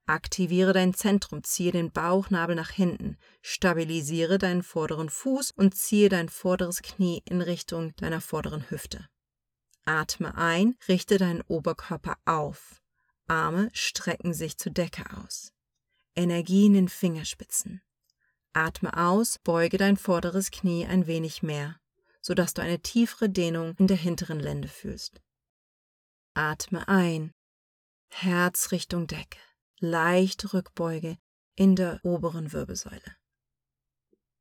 Aktiviere 0.10 0.72
dein 0.72 0.94
Zentrum, 0.94 1.44
ziehe 1.44 1.74
den 1.74 1.92
Bauchnabel 1.92 2.56
nach 2.56 2.70
hinten, 2.70 3.18
stabilisiere 3.42 4.38
deinen 4.38 4.64
vorderen 4.64 5.10
Fuß 5.10 5.52
und 5.52 5.76
ziehe 5.76 6.08
dein 6.08 6.30
vorderes 6.30 6.82
Knie 6.82 7.22
in 7.26 7.42
Richtung 7.42 7.94
deiner 7.98 8.22
vorderen 8.22 8.70
Hüfte. 8.70 9.06
Atme 9.84 10.36
ein, 10.38 10.78
richte 10.88 11.18
deinen 11.18 11.42
Oberkörper 11.42 12.18
auf. 12.24 12.82
Arme 13.28 13.70
strecken 13.74 14.34
sich 14.34 14.58
zur 14.58 14.72
Decke 14.72 15.04
aus. 15.18 15.52
Energie 16.16 16.68
in 16.68 16.74
den 16.74 16.88
Fingerspitzen. 16.88 17.82
Atme 18.54 18.96
aus, 18.96 19.40
beuge 19.40 19.78
dein 19.78 19.98
vorderes 19.98 20.52
Knie 20.52 20.86
ein 20.86 21.06
wenig 21.06 21.44
mehr, 21.44 21.82
sodass 22.22 22.54
du 22.54 22.62
eine 22.62 22.80
tiefere 22.80 23.30
Dehnung 23.30 23.76
in 23.78 23.88
der 23.88 23.98
hinteren 23.98 24.40
Lende 24.40 24.70
fühlst. 24.70 25.22
Atme 26.34 26.88
ein, 26.88 27.34
Herz 28.08 28.72
Richtung 28.72 29.08
Decke 29.08 29.40
leichte 29.80 30.54
Rückbeuge 30.54 31.18
in 31.56 31.76
der 31.76 32.00
oberen 32.04 32.54
Wirbelsäule. 32.54 33.16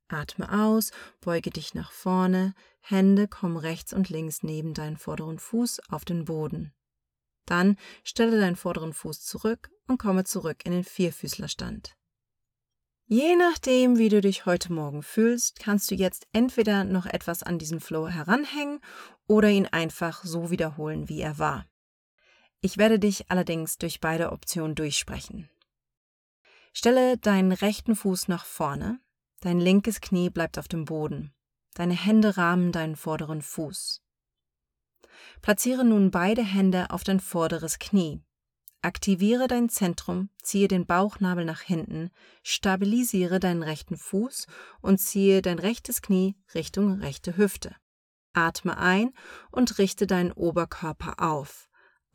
Atme 0.09 0.51
aus, 0.51 0.91
beuge 1.19 1.49
dich 1.49 1.73
nach 1.73 1.91
vorne, 1.91 2.53
Hände 2.79 3.27
kommen 3.27 3.57
rechts 3.57 3.91
und 3.91 4.09
links 4.09 4.41
neben 4.43 4.73
deinen 4.73 4.97
vorderen 4.97 5.39
Fuß 5.39 5.81
auf 5.89 6.05
den 6.05 6.25
Boden. 6.25 6.73
Dann 7.45 7.77
stelle 8.03 8.39
deinen 8.39 8.55
vorderen 8.55 8.93
Fuß 8.93 9.23
zurück 9.23 9.69
und 9.87 9.97
komme 9.97 10.23
zurück 10.23 10.65
in 10.65 10.71
den 10.71 10.83
Vierfüßlerstand. 10.83 11.97
Je 13.09 13.37
nachdem, 13.37 13.97
wie 13.97 14.09
du 14.09 14.19
dich 14.19 14.45
heute 14.45 14.73
Morgen 14.73 15.01
fühlst, 15.01 15.59
kannst 15.59 15.89
du 15.89 15.95
jetzt 15.95 16.27
entweder 16.33 16.83
noch 16.83 17.05
etwas 17.05 17.41
an 17.41 17.57
diesen 17.57 17.79
Flow 17.79 18.09
heranhängen 18.09 18.81
oder 19.27 19.49
ihn 19.49 19.65
einfach 19.65 20.25
so 20.25 20.51
wiederholen, 20.51 21.07
wie 21.07 21.21
er 21.21 21.39
war. 21.39 21.65
Ich 22.61 22.77
werde 22.77 22.99
dich 22.99 23.29
allerdings 23.29 23.77
durch 23.77 23.99
beide 23.99 24.31
Optionen 24.31 24.75
durchsprechen. 24.75 25.49
Stelle 26.73 27.17
deinen 27.17 27.51
rechten 27.51 27.95
Fuß 27.95 28.27
nach 28.27 28.45
vorne, 28.45 28.99
dein 29.41 29.59
linkes 29.59 30.01
Knie 30.01 30.29
bleibt 30.29 30.57
auf 30.57 30.67
dem 30.67 30.85
Boden, 30.85 31.33
deine 31.73 31.93
Hände 31.93 32.37
rahmen 32.37 32.71
deinen 32.71 32.95
vorderen 32.95 33.41
Fuß. 33.41 34.01
Platziere 35.41 35.83
nun 35.83 36.11
beide 36.11 36.43
Hände 36.43 36.89
auf 36.89 37.03
dein 37.03 37.19
vorderes 37.19 37.79
Knie. 37.79 38.21
Aktiviere 38.81 39.47
dein 39.47 39.69
Zentrum, 39.69 40.29
ziehe 40.41 40.67
den 40.67 40.85
Bauchnabel 40.85 41.45
nach 41.45 41.61
hinten, 41.61 42.11
stabilisiere 42.43 43.39
deinen 43.39 43.63
rechten 43.63 43.97
Fuß 43.97 44.47
und 44.81 44.99
ziehe 44.99 45.41
dein 45.41 45.59
rechtes 45.59 46.01
Knie 46.01 46.35
Richtung 46.53 46.99
rechte 46.99 47.37
Hüfte. 47.37 47.75
Atme 48.33 48.77
ein 48.77 49.13
und 49.51 49.79
richte 49.79 50.05
deinen 50.05 50.31
Oberkörper 50.31 51.15
auf. 51.17 51.66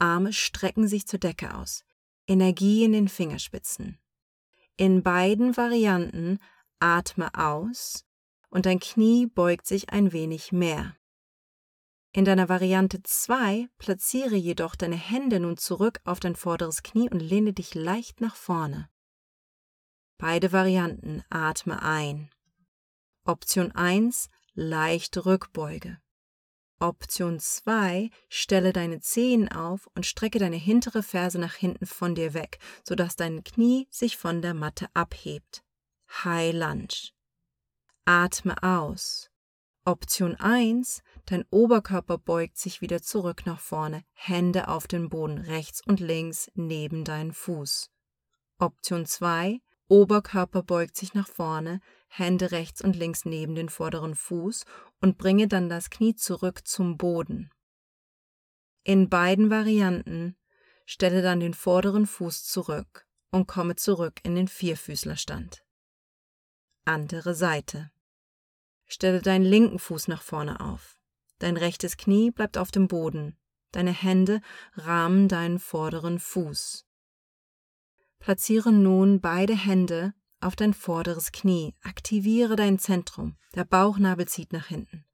Arme 0.02 0.32
strecken 0.32 0.88
sich 0.88 1.06
zur 1.06 1.21
Decke 1.21 1.54
aus. 1.54 1.85
Energie 2.26 2.82
in 2.82 2.90
den 2.90 3.09
Fingerspitzen. 3.09 3.99
In 4.76 5.04
beiden 5.04 5.56
Varianten 5.56 6.40
atme 6.80 7.32
aus 7.35 8.04
und 8.50 8.66
dein 8.66 8.80
Knie 8.80 9.26
beugt 9.26 9.64
sich 9.64 9.90
ein 9.90 10.12
wenig 10.12 10.50
mehr. 10.50 10.97
In 12.12 12.25
deiner 12.25 12.49
Variante 12.49 13.00
2 13.00 13.68
platziere 13.78 14.35
jedoch 14.35 14.75
deine 14.75 14.97
Hände 14.97 15.38
nun 15.38 15.56
zurück 15.56 16.00
auf 16.04 16.18
dein 16.18 16.35
vorderes 16.35 16.82
Knie 16.82 17.09
und 17.09 17.21
lehne 17.21 17.52
dich 17.52 17.76
leicht 17.76 18.21
nach 18.21 18.35
vorne. 18.35 18.90
Beide 20.18 20.50
Varianten 20.50 21.23
atme 21.30 21.80
ein. 21.80 22.28
Option 23.25 23.71
1 23.71 24.30
leichte 24.54 25.26
Rückbeuge. 25.26 26.01
Option 26.82 27.38
2, 27.38 28.10
stelle 28.28 28.73
deine 28.73 28.99
Zehen 28.99 29.49
auf 29.52 29.88
und 29.95 30.04
strecke 30.04 30.40
deine 30.40 30.56
hintere 30.56 31.04
Ferse 31.04 31.38
nach 31.38 31.54
hinten 31.54 31.86
von 31.86 32.16
dir 32.16 32.34
weg, 32.34 32.58
sodass 32.82 33.14
dein 33.14 33.45
Knie 33.45 33.86
sich 33.88 34.16
von 34.16 34.42
der 34.42 34.52
Matte 34.52 34.88
abhebt. 34.92 35.62
High 36.25 36.52
Lunge. 36.52 37.12
Atme 38.04 38.60
aus. 38.64 39.30
Option 39.84 40.34
1, 40.34 41.04
dein 41.26 41.45
Oberkörper 41.50 42.18
beugt 42.18 42.58
sich 42.58 42.80
wieder 42.80 43.00
zurück 43.00 43.47
nach 43.47 43.60
vorne, 43.60 44.02
Hände 44.12 44.66
auf 44.66 44.88
den 44.88 45.08
Boden 45.08 45.38
rechts 45.38 45.82
und 45.86 46.00
links 46.00 46.50
neben 46.54 47.04
deinen 47.04 47.32
Fuß. 47.32 47.90
Option 48.58 49.06
2, 49.06 49.60
Oberkörper 49.93 50.63
beugt 50.63 50.97
sich 50.97 51.13
nach 51.13 51.28
vorne, 51.28 51.78
Hände 52.09 52.50
rechts 52.50 52.81
und 52.81 52.97
links 52.97 53.26
neben 53.26 53.55
den 53.55 53.69
vorderen 53.69 54.15
Fuß 54.15 54.65
und 55.02 55.19
bringe 55.19 55.49
dann 55.49 55.69
das 55.69 55.91
Knie 55.91 56.15
zurück 56.15 56.67
zum 56.67 56.97
Boden. 56.97 57.50
In 58.85 59.11
beiden 59.11 59.50
Varianten 59.50 60.35
stelle 60.87 61.21
dann 61.21 61.41
den 61.41 61.52
vorderen 61.52 62.07
Fuß 62.07 62.45
zurück 62.45 63.07
und 63.33 63.47
komme 63.47 63.76
zurück 63.76 64.19
in 64.23 64.35
den 64.35 64.49
Vierfüßlerstand. 64.49 65.63
Andere 66.87 67.35
Seite. 67.35 67.91
Stelle 68.87 69.21
deinen 69.21 69.45
linken 69.45 69.78
Fuß 69.78 70.09
nach 70.09 70.23
vorne 70.23 70.61
auf. 70.61 70.99
Dein 71.39 71.59
rechtes 71.59 71.99
Knie 71.99 72.31
bleibt 72.31 72.57
auf 72.57 72.71
dem 72.71 72.89
Boden. 72.89 73.37
Deine 73.73 73.93
Hände 73.93 74.41
rahmen 74.73 75.28
deinen 75.28 75.59
vorderen 75.59 76.19
Fuß. 76.19 76.87
Platziere 78.23 78.71
nun 78.71 79.21
beide 79.21 79.56
Hände 79.56 80.15
auf 80.41 80.54
dein 80.54 80.75
vorderes 80.75 81.32
Knie. 81.32 81.75
Aktiviere 81.82 82.54
dein 82.54 82.78
Zentrum. 82.78 83.35
Der 83.56 83.65
Bauchnabel 83.65 84.28
zieht 84.28 84.52
nach 84.52 84.67
hinten. 84.67 85.04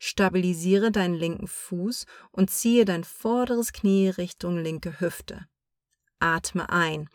Stabilisiere 0.00 0.90
deinen 0.90 1.14
linken 1.14 1.46
Fuß 1.46 2.04
und 2.32 2.50
ziehe 2.50 2.84
dein 2.84 3.04
vorderes 3.04 3.72
Knie 3.72 4.08
Richtung 4.08 4.58
linke 4.58 4.98
Hüfte. 4.98 5.46
Atme 6.18 6.68
ein. 6.68 7.08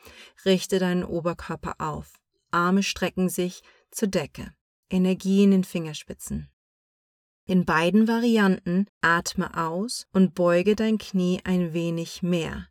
Richte 0.46 0.80
deinen 0.80 1.04
Oberkörper 1.04 1.76
auf. 1.80 2.22
Arme 2.52 2.82
strecken 2.82 3.28
sich 3.28 3.64
zur 3.92 4.08
Decke. 4.08 4.54
Energie 4.90 5.44
in 5.44 5.52
den 5.52 5.66
Fingerspitzen. 5.66 6.50
In 7.44 7.66
beiden 7.66 8.08
Varianten 8.08 8.86
atme 9.02 9.58
aus 9.58 10.08
und 10.14 10.36
beuge 10.36 10.78
dein 10.78 10.98
Knie 10.98 11.42
ein 11.44 11.74
wenig 11.74 12.24
mehr. 12.24 12.70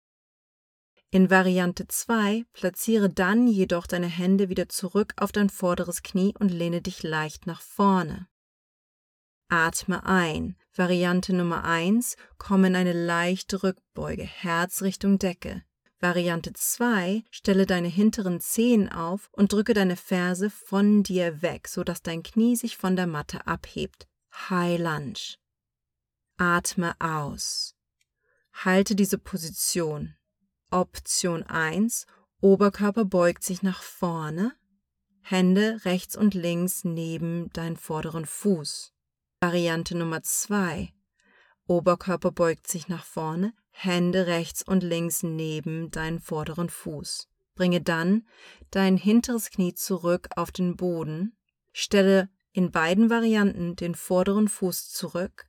In 1.17 1.31
Variante 1.31 1.89
2 1.89 2.45
platziere 2.53 3.09
dann 3.09 3.49
jedoch 3.49 3.87
deine 3.87 4.07
Hände 4.07 4.51
wieder 4.51 4.69
zurück 4.69 5.15
auf 5.17 5.33
dein 5.33 5.49
vorderes 5.49 6.03
Knie 6.03 6.35
und 6.39 6.51
lehne 6.51 6.83
dich 6.83 7.03
leicht 7.03 7.47
nach 7.47 7.63
vorne. 7.63 8.29
Atme 9.49 10.05
ein. 10.05 10.57
Variante 10.75 11.33
Nummer 11.33 11.65
1, 11.65 12.19
komm 12.37 12.67
in 12.67 12.77
eine 12.77 12.93
leichte 12.93 13.63
Rückbeuge, 13.63 14.25
Herz 14.25 14.83
Richtung 14.83 15.19
Decke. 15.19 15.63
Variante 16.01 16.53
2, 16.53 17.25
stelle 17.31 17.65
deine 17.65 17.89
hinteren 17.89 18.39
Zehen 18.39 18.93
auf 18.93 19.31
und 19.33 19.55
drücke 19.55 19.73
deine 19.73 19.97
Ferse 19.97 20.51
von 20.51 21.03
dir 21.03 21.41
weg, 21.41 21.69
sodass 21.69 22.03
dein 22.03 22.25
Knie 22.25 22.57
sich 22.57 22.77
von 22.77 22.95
der 22.95 23.07
Matte 23.07 23.47
abhebt. 23.47 24.07
High 24.51 24.79
Lunge. 24.79 25.37
Atme 26.37 26.95
aus. 26.99 27.75
Halte 28.53 28.95
diese 28.95 29.17
Position. 29.17 30.16
Option 30.71 31.45
1. 31.45 32.07
Oberkörper 32.41 33.05
beugt 33.05 33.45
sich 33.45 33.63
nach 33.63 33.83
vorne. 33.83 34.53
Hände 35.23 35.85
rechts 35.85 36.17
und 36.17 36.35
links 36.35 36.83
neben 36.83 37.51
deinen 37.51 37.77
vorderen 37.77 38.27
Fuß. 38.27 38.93
Variante 39.41 39.97
Nummer 39.97 40.23
2. 40.23 40.93
Oberkörper 41.69 42.33
beugt 42.33 42.67
sich 42.67 42.89
nach 42.89 43.05
vorne, 43.05 43.55
Hände 43.71 44.27
rechts 44.27 44.63
und 44.63 44.83
links 44.83 45.23
neben 45.23 45.91
deinen 45.91 46.21
vorderen 46.21 46.69
Fuß. 46.69 47.29
Bringe 47.55 47.81
dann 47.81 48.27
dein 48.71 48.97
hinteres 48.97 49.51
Knie 49.51 49.75
zurück 49.75 50.29
auf 50.37 50.51
den 50.51 50.77
Boden, 50.77 51.37
stelle 51.73 52.29
in 52.53 52.73
beiden 52.73 53.09
Varianten 53.09 53.77
den 53.77 53.95
vorderen 53.95 54.49
Fuß 54.49 54.91
zurück 54.91 55.47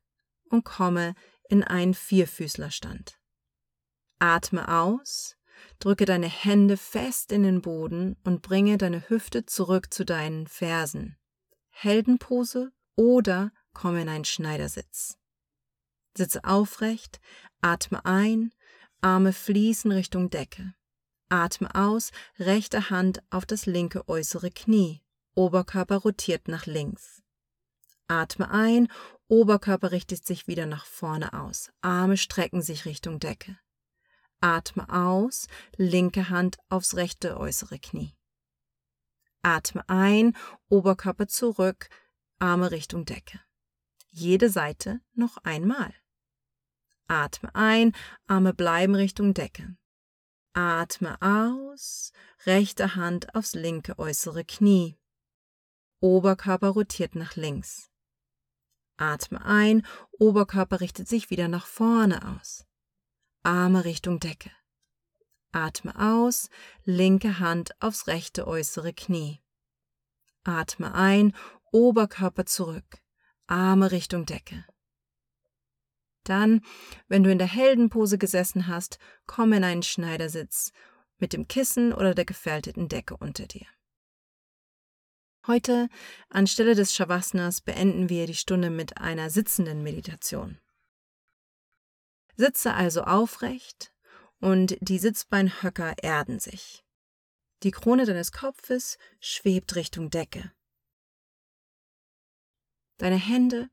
und 0.50 0.64
komme 0.64 1.16
in 1.50 1.64
einen 1.64 1.94
Vierfüßlerstand. 1.94 3.18
Atme 4.20 4.68
aus, 4.68 5.36
drücke 5.80 6.06
deine 6.06 6.28
Hände 6.28 6.78
fest 6.78 7.32
in 7.32 7.44
den 7.44 7.62
Boden 7.62 8.16
und 8.24 8.42
bringe 8.42 8.78
deine 8.78 9.10
Hüfte 9.10 9.46
zurück 9.46 9.94
zu 9.94 10.06
deinen 10.06 10.48
Fersen. 10.48 11.18
Heldenpose 11.70 12.72
oder 12.96 13.52
komme 13.74 14.02
in 14.02 14.10
einen 14.10 14.26
Schneidersitz. 14.26 15.18
Sitze 16.18 16.44
aufrecht, 16.44 17.20
atme 17.62 18.04
ein, 18.06 18.52
Arme 19.02 19.34
fließen 19.34 19.92
Richtung 19.92 20.32
Decke. 20.32 20.74
Atme 21.30 21.74
aus, 21.76 22.12
rechte 22.40 22.90
Hand 22.90 23.22
auf 23.30 23.46
das 23.46 23.68
linke 23.68 24.08
äußere 24.08 24.50
Knie, 24.50 25.04
Oberkörper 25.36 25.98
rotiert 25.98 26.48
nach 26.48 26.66
links. 26.66 27.22
Atme 28.08 28.50
ein, 28.50 28.88
Oberkörper 29.28 29.92
richtet 29.92 30.26
sich 30.26 30.48
wieder 30.48 30.66
nach 30.66 30.86
vorne 30.86 31.34
aus. 31.34 31.70
Arme 31.82 32.18
strecken 32.18 32.64
sich 32.64 32.86
Richtung 32.86 33.20
Decke. 33.20 33.60
Atme 34.40 34.88
aus, 34.90 35.48
linke 35.78 36.30
Hand 36.30 36.58
aufs 36.70 36.96
rechte 36.96 37.38
äußere 37.38 37.80
Knie. 37.80 38.16
Atme 39.42 39.88
ein, 39.88 40.36
Oberkörper 40.70 41.28
zurück, 41.28 41.90
Arme 42.40 42.72
Richtung 42.72 43.06
Decke. 43.06 43.40
Jede 44.10 44.50
Seite 44.50 45.02
noch 45.14 45.38
einmal. 45.38 45.94
Atme 47.08 47.54
ein, 47.56 47.94
Arme 48.28 48.54
bleiben 48.54 48.94
Richtung 48.94 49.34
Decke. 49.34 49.76
Atme 50.54 51.18
aus, 51.22 52.12
rechte 52.46 52.96
Hand 52.96 53.34
aufs 53.36 53.54
linke 53.54 53.98
äußere 53.98 54.44
Knie. 54.44 54.98
Oberkörper 56.00 56.70
rotiert 56.70 57.16
nach 57.16 57.36
links. 57.36 57.90
Atme 58.98 59.44
ein, 59.44 59.86
Oberkörper 60.12 60.82
richtet 60.82 61.08
sich 61.08 61.30
wieder 61.30 61.48
nach 61.48 61.66
vorne 61.66 62.36
aus. 62.36 62.67
Arme 63.44 63.86
Richtung 63.86 64.20
Decke. 64.20 64.52
Atme 65.52 65.94
aus, 65.98 66.50
linke 66.84 67.40
Hand 67.40 67.72
aufs 67.82 68.08
rechte 68.08 68.48
äußere 68.48 68.94
Knie. 68.94 69.42
Atme 70.44 70.94
ein, 70.94 71.36
Oberkörper 71.72 72.46
zurück, 72.46 73.02
Arme 73.48 73.92
Richtung 73.92 74.26
Decke. 74.26 74.66
Dann, 76.24 76.62
wenn 77.08 77.24
du 77.24 77.32
in 77.32 77.38
der 77.38 77.48
Heldenpose 77.48 78.18
gesessen 78.18 78.68
hast, 78.68 79.00
komm 79.26 79.54
in 79.54 79.64
einen 79.64 79.84
Schneidersitz 79.84 80.72
mit 81.18 81.34
dem 81.34 81.48
Kissen 81.48 81.94
oder 81.94 82.14
der 82.14 82.26
gefälteten 82.26 82.90
Decke 82.90 83.16
unter 83.18 83.46
dir. 83.46 83.66
Heute, 85.48 85.88
anstelle 86.30 86.76
des 86.76 86.94
Shavasnas, 86.94 87.62
beenden 87.62 88.10
wir 88.10 88.28
die 88.28 88.36
Stunde 88.36 88.70
mit 88.70 88.98
einer 88.98 89.30
sitzenden 89.30 89.82
Meditation. 89.82 90.60
Sitze 92.38 92.76
also 92.76 93.02
aufrecht 93.02 93.92
und 94.40 94.78
die 94.80 95.00
Sitzbeinhöcker 95.00 95.96
erden 96.02 96.40
sich. 96.40 96.86
Die 97.64 97.72
Krone 97.72 98.06
deines 98.06 98.32
Kopfes 98.32 99.00
schwebt 99.20 99.76
Richtung 99.76 100.12
Decke. 100.12 100.52
Deine 102.98 103.16
Hände 103.16 103.70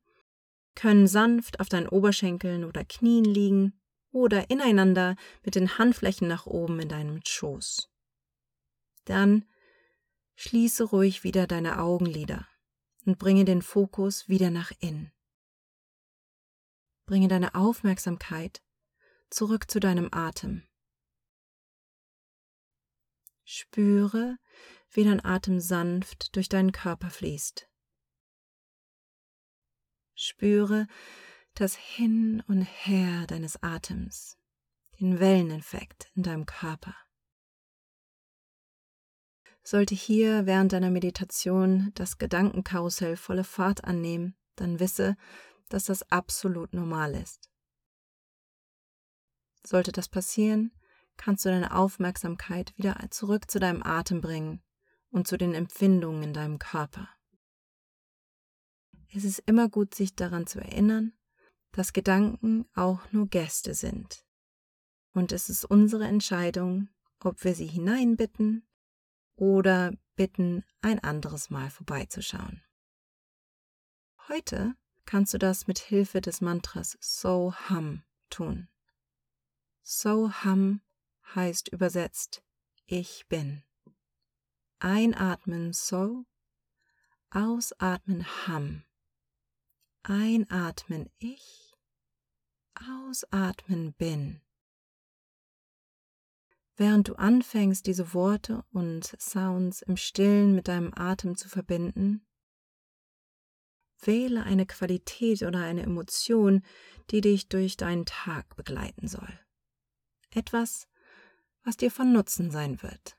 können 0.75 1.07
sanft 1.07 1.61
auf 1.61 1.69
deinen 1.69 1.89
Oberschenkeln 1.89 2.65
oder 2.65 2.85
Knien 2.85 3.25
liegen 3.25 3.79
oder 4.11 4.51
ineinander 4.51 5.17
mit 5.43 5.55
den 5.55 5.79
Handflächen 5.79 6.27
nach 6.27 6.47
oben 6.47 6.81
in 6.81 6.89
deinem 6.89 7.21
Schoß. 7.25 7.91
Dann 9.05 9.45
schließe 10.37 10.85
ruhig 10.85 11.23
wieder 11.23 11.47
deine 11.47 11.79
Augenlider 11.79 12.49
und 13.05 13.19
bringe 13.19 13.45
den 13.45 13.61
Fokus 13.61 14.29
wieder 14.29 14.51
nach 14.51 14.73
innen. 14.81 15.14
Bringe 17.07 17.29
deine 17.29 17.55
Aufmerksamkeit 17.55 18.63
zurück 19.31 19.71
zu 19.71 19.81
deinem 19.81 20.09
Atem. 20.13 20.67
Spüre, 23.45 24.39
wie 24.91 25.05
dein 25.05 25.23
Atem 25.25 25.61
sanft 25.61 26.35
durch 26.35 26.49
deinen 26.49 26.73
Körper 26.73 27.11
fließt. 27.11 27.69
Spüre 30.15 30.87
das 31.55 31.77
Hin 31.77 32.43
und 32.47 32.63
Her 32.63 33.27
deines 33.27 33.63
Atems, 33.63 34.39
den 35.01 35.21
Welleneffekt 35.21 36.11
in 36.15 36.23
deinem 36.23 36.47
Körper. 36.47 36.97
Sollte 39.63 39.95
hier 39.95 40.47
während 40.47 40.73
deiner 40.73 40.91
Meditation 40.91 41.91
das 41.95 42.19
Gedankenkarussell 42.19 43.17
volle 43.17 43.45
Fahrt 43.45 43.85
annehmen, 43.85 44.37
dann 44.57 44.79
wisse, 44.79 45.17
dass 45.69 45.85
das 45.85 46.11
absolut 46.11 46.75
normal 46.75 47.15
ist. 47.15 47.51
Sollte 49.67 49.93
das 49.93 50.09
passieren, 50.09 50.73
kannst 51.17 51.45
du 51.45 51.49
deine 51.49 51.75
Aufmerksamkeit 51.75 52.77
wieder 52.77 52.99
zurück 53.11 53.51
zu 53.51 53.59
deinem 53.59 53.83
Atem 53.83 54.21
bringen 54.21 54.63
und 55.11 55.27
zu 55.27 55.37
den 55.37 55.55
Empfindungen 55.55 56.23
in 56.23 56.33
deinem 56.35 56.59
Körper. 56.59 57.09
Es 59.15 59.25
ist 59.25 59.39
immer 59.47 59.69
gut, 59.69 59.95
sich 59.95 60.17
daran 60.17 60.47
zu 60.47 60.61
erinnern, 60.61 61.13
dass 61.71 61.93
Gedanken 61.93 62.67
auch 62.75 63.01
nur 63.13 63.29
Gäste 63.29 63.75
sind. 63.75 64.25
Und 65.13 65.31
es 65.31 65.49
ist 65.49 65.65
unsere 65.65 66.07
Entscheidung, 66.07 66.89
ob 67.21 67.45
wir 67.45 67.55
sie 67.55 67.67
hineinbitten 67.67 68.67
oder 69.37 69.93
bitten, 70.17 70.65
ein 70.83 70.99
anderes 70.99 71.51
Mal 71.51 71.71
vorbeizuschauen. 71.71 72.63
Heute 74.29 74.75
kannst 75.07 75.35
du 75.35 75.39
das 75.39 75.67
mit 75.67 75.79
Hilfe 75.79 76.21
des 76.21 76.41
Mantras 76.41 76.97
So 77.01 77.55
Hum 77.69 78.03
tun. 78.31 78.69
So 79.83 80.31
Hum 80.45 80.81
heißt 81.35 81.69
übersetzt 81.69 82.43
Ich 82.87 83.27
bin. 83.29 83.63
Einatmen 84.79 85.73
So, 85.73 86.25
ausatmen 87.31 88.27
Hum. 88.47 88.85
Einatmen 90.03 91.11
ich, 91.19 91.75
ausatmen 92.75 93.95
bin. 93.95 94.43
Während 96.77 97.09
du 97.09 97.15
anfängst, 97.15 97.87
diese 97.87 98.15
Worte 98.15 98.65
und 98.73 99.17
Sounds 99.21 99.81
im 99.83 99.97
stillen 99.97 100.55
mit 100.55 100.69
deinem 100.69 100.93
Atem 100.95 101.37
zu 101.37 101.49
verbinden, 101.49 102.27
wähle 104.07 104.45
eine 104.45 104.67
Qualität 104.67 105.43
oder 105.43 105.61
eine 105.61 105.83
Emotion, 105.83 106.63
die 107.11 107.21
dich 107.21 107.49
durch 107.49 107.77
deinen 107.77 108.07
Tag 108.07 108.57
begleiten 108.57 109.09
soll. 109.09 109.39
Etwas, 110.31 110.89
was 111.63 111.77
dir 111.77 111.91
von 111.91 112.13
Nutzen 112.13 112.51
sein 112.51 112.83
wird. 112.83 113.17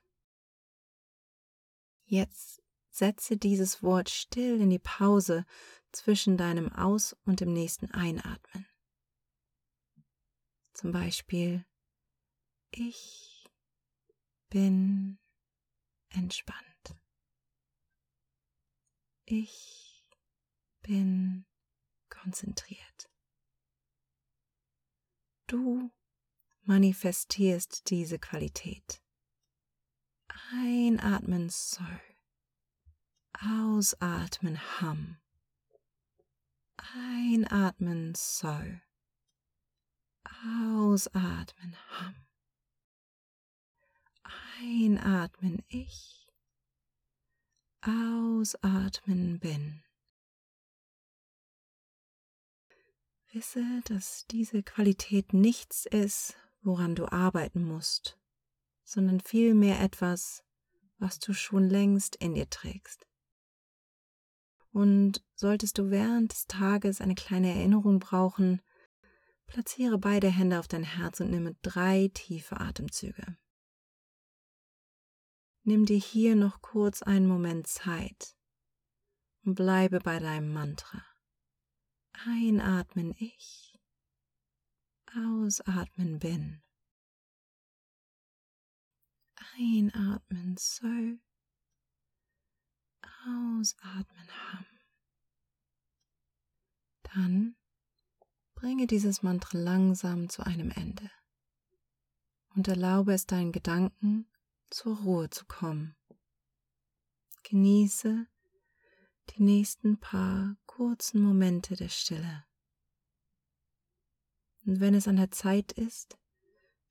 Jetzt 2.04 2.62
setze 2.90 3.36
dieses 3.36 3.82
Wort 3.82 4.10
still 4.10 4.60
in 4.60 4.70
die 4.70 4.78
Pause 4.78 5.44
zwischen 5.92 6.36
deinem 6.36 6.72
Aus- 6.72 7.16
und 7.24 7.40
dem 7.40 7.52
nächsten 7.52 7.90
Einatmen. 7.90 8.66
Zum 10.72 10.92
Beispiel, 10.92 11.64
ich 12.70 13.50
bin 14.50 15.18
entspannt. 16.10 16.96
Ich 19.24 19.85
bin 20.86 21.44
konzentriert. 22.08 23.10
Du 25.46 25.90
manifestierst 26.62 27.90
diese 27.90 28.18
Qualität. 28.18 29.02
Einatmen 30.52 31.48
soll, 31.50 32.00
ausatmen 33.32 34.58
Hum. 34.80 35.18
Einatmen 36.94 38.14
soll. 38.14 38.82
Ausatmen 40.24 41.76
Ham. 41.98 42.26
Einatmen 44.60 45.62
ich. 45.68 46.28
Ausatmen 47.82 49.38
bin. 49.38 49.85
Wisse, 53.36 53.82
dass 53.84 54.24
diese 54.30 54.62
Qualität 54.62 55.34
nichts 55.34 55.84
ist, 55.84 56.38
woran 56.62 56.94
du 56.94 57.04
arbeiten 57.12 57.64
musst, 57.64 58.18
sondern 58.82 59.20
vielmehr 59.20 59.78
etwas, 59.82 60.42
was 60.96 61.18
du 61.18 61.34
schon 61.34 61.68
längst 61.68 62.16
in 62.16 62.32
dir 62.32 62.48
trägst. 62.48 63.06
Und 64.72 65.22
solltest 65.34 65.76
du 65.76 65.90
während 65.90 66.32
des 66.32 66.46
Tages 66.46 67.02
eine 67.02 67.14
kleine 67.14 67.54
Erinnerung 67.54 67.98
brauchen, 67.98 68.62
platziere 69.46 69.98
beide 69.98 70.30
Hände 70.30 70.58
auf 70.58 70.66
dein 70.66 70.84
Herz 70.84 71.20
und 71.20 71.30
nimm 71.30 71.54
drei 71.60 72.10
tiefe 72.14 72.58
Atemzüge. 72.58 73.36
Nimm 75.62 75.84
dir 75.84 75.98
hier 75.98 76.36
noch 76.36 76.62
kurz 76.62 77.02
einen 77.02 77.26
Moment 77.26 77.66
Zeit 77.66 78.34
und 79.44 79.56
bleibe 79.56 79.98
bei 79.98 80.20
deinem 80.20 80.54
Mantra. 80.54 81.04
Einatmen 82.24 83.14
ich, 83.18 83.78
ausatmen 85.14 86.18
bin. 86.18 86.62
Einatmen 89.58 90.56
soll, 90.56 91.20
Ausatmen 93.26 94.28
haben. 94.52 94.66
Dann 97.02 97.56
bringe 98.54 98.86
dieses 98.86 99.22
Mantra 99.22 99.58
langsam 99.58 100.28
zu 100.28 100.44
einem 100.44 100.70
Ende 100.70 101.10
und 102.54 102.68
erlaube 102.68 103.12
es 103.12 103.26
deinen 103.26 103.52
Gedanken 103.52 104.28
zur 104.70 104.96
Ruhe 104.98 105.30
zu 105.30 105.44
kommen. 105.46 105.96
Genieße 107.42 108.26
die 109.30 109.42
nächsten 109.42 109.98
paar 109.98 110.56
kurzen 110.66 111.22
Momente 111.22 111.76
der 111.76 111.88
Stille. 111.88 112.44
Und 114.64 114.80
wenn 114.80 114.94
es 114.94 115.08
an 115.08 115.16
der 115.16 115.30
Zeit 115.30 115.72
ist, 115.72 116.18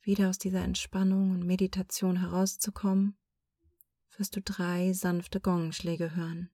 wieder 0.01 0.29
aus 0.29 0.37
dieser 0.37 0.63
Entspannung 0.63 1.31
und 1.31 1.45
Meditation 1.45 2.17
herauszukommen, 2.17 3.17
wirst 4.17 4.35
du 4.35 4.41
drei 4.41 4.93
sanfte 4.93 5.41
Gongschläge 5.41 6.15
hören. 6.15 6.49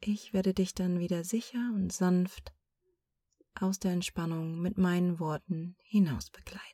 Ich 0.00 0.34
werde 0.34 0.52
dich 0.52 0.74
dann 0.74 0.98
wieder 0.98 1.24
sicher 1.24 1.72
und 1.74 1.92
sanft 1.92 2.52
aus 3.54 3.78
der 3.78 3.92
Entspannung 3.92 4.60
mit 4.60 4.76
meinen 4.76 5.18
Worten 5.18 5.76
hinaus 5.82 6.30
begleiten. 6.30 6.73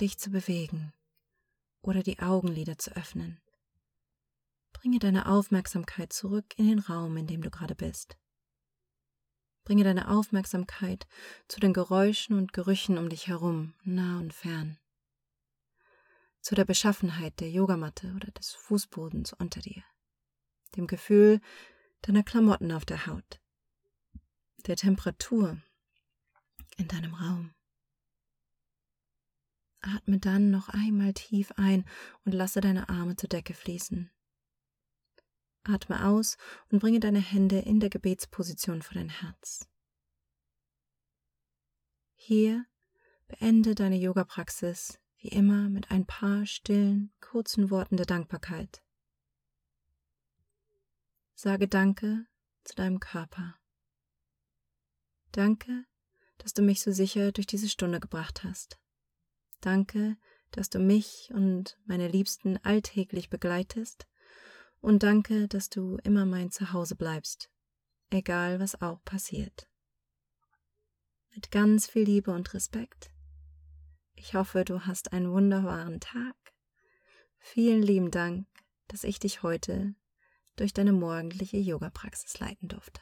Dich 0.00 0.18
zu 0.18 0.30
bewegen 0.30 0.92
oder 1.82 2.02
die 2.02 2.18
Augenlider 2.20 2.78
zu 2.78 2.96
öffnen, 2.96 3.40
bringe 4.72 4.98
deine 4.98 5.26
Aufmerksamkeit 5.26 6.12
zurück 6.12 6.54
in 6.56 6.68
den 6.68 6.78
Raum, 6.78 7.16
in 7.16 7.26
dem 7.26 7.42
du 7.42 7.50
gerade 7.50 7.74
bist. 7.74 8.16
Bringe 9.64 9.84
deine 9.84 10.08
Aufmerksamkeit 10.08 11.06
zu 11.46 11.60
den 11.60 11.72
Geräuschen 11.72 12.36
und 12.36 12.52
Gerüchen 12.52 12.98
um 12.98 13.08
dich 13.08 13.28
herum, 13.28 13.74
nah 13.82 14.18
und 14.18 14.32
fern. 14.32 14.78
Zu 16.40 16.54
der 16.54 16.64
Beschaffenheit 16.64 17.38
der 17.40 17.50
Yogamatte 17.50 18.12
oder 18.16 18.30
des 18.30 18.52
Fußbodens 18.52 19.34
unter 19.34 19.60
dir. 19.60 19.84
Dem 20.76 20.86
Gefühl 20.86 21.40
deiner 22.02 22.22
Klamotten 22.22 22.72
auf 22.72 22.86
der 22.86 23.06
Haut. 23.06 23.40
Der 24.66 24.76
Temperatur 24.76 25.60
in 26.78 26.88
deinem 26.88 27.14
Raum. 27.14 27.54
Atme 29.80 30.18
dann 30.18 30.50
noch 30.50 30.68
einmal 30.68 31.14
tief 31.14 31.52
ein 31.56 31.84
und 32.24 32.32
lasse 32.32 32.60
deine 32.60 32.88
Arme 32.88 33.16
zur 33.16 33.28
Decke 33.28 33.54
fließen. 33.54 34.10
Atme 35.64 36.06
aus 36.06 36.36
und 36.70 36.80
bringe 36.80 37.00
deine 37.00 37.20
Hände 37.20 37.58
in 37.58 37.80
der 37.80 37.90
Gebetsposition 37.90 38.82
vor 38.82 38.94
dein 38.94 39.08
Herz. 39.08 39.68
Hier 42.14 42.66
beende 43.28 43.74
deine 43.74 43.96
Yoga-Praxis 43.96 44.98
wie 45.18 45.28
immer 45.28 45.68
mit 45.68 45.90
ein 45.90 46.06
paar 46.06 46.46
stillen, 46.46 47.12
kurzen 47.20 47.70
Worten 47.70 47.96
der 47.96 48.06
Dankbarkeit. 48.06 48.82
Sage 51.34 51.68
Danke 51.68 52.26
zu 52.64 52.74
deinem 52.74 53.00
Körper. 53.00 53.58
Danke, 55.32 55.84
dass 56.38 56.54
du 56.54 56.62
mich 56.62 56.80
so 56.80 56.90
sicher 56.90 57.32
durch 57.32 57.46
diese 57.46 57.68
Stunde 57.68 58.00
gebracht 58.00 58.44
hast. 58.44 58.79
Danke, 59.60 60.16
dass 60.50 60.70
du 60.70 60.78
mich 60.78 61.30
und 61.32 61.78
meine 61.84 62.08
Liebsten 62.08 62.58
alltäglich 62.62 63.30
begleitest 63.30 64.06
und 64.80 65.02
danke, 65.02 65.48
dass 65.48 65.68
du 65.68 65.98
immer 66.02 66.24
mein 66.24 66.50
Zuhause 66.50 66.96
bleibst, 66.96 67.50
egal 68.10 68.60
was 68.60 68.80
auch 68.80 69.04
passiert. 69.04 69.68
Mit 71.34 71.50
ganz 71.50 71.86
viel 71.86 72.04
Liebe 72.04 72.32
und 72.32 72.52
Respekt. 72.54 73.12
Ich 74.14 74.34
hoffe, 74.34 74.64
du 74.64 74.86
hast 74.86 75.12
einen 75.12 75.30
wunderbaren 75.30 76.00
Tag. 76.00 76.34
Vielen 77.38 77.82
lieben 77.82 78.10
Dank, 78.10 78.46
dass 78.88 79.04
ich 79.04 79.18
dich 79.18 79.42
heute 79.42 79.94
durch 80.56 80.72
deine 80.72 80.92
morgendliche 80.92 81.56
Yoga-Praxis 81.56 82.38
leiten 82.38 82.68
durfte. 82.68 83.00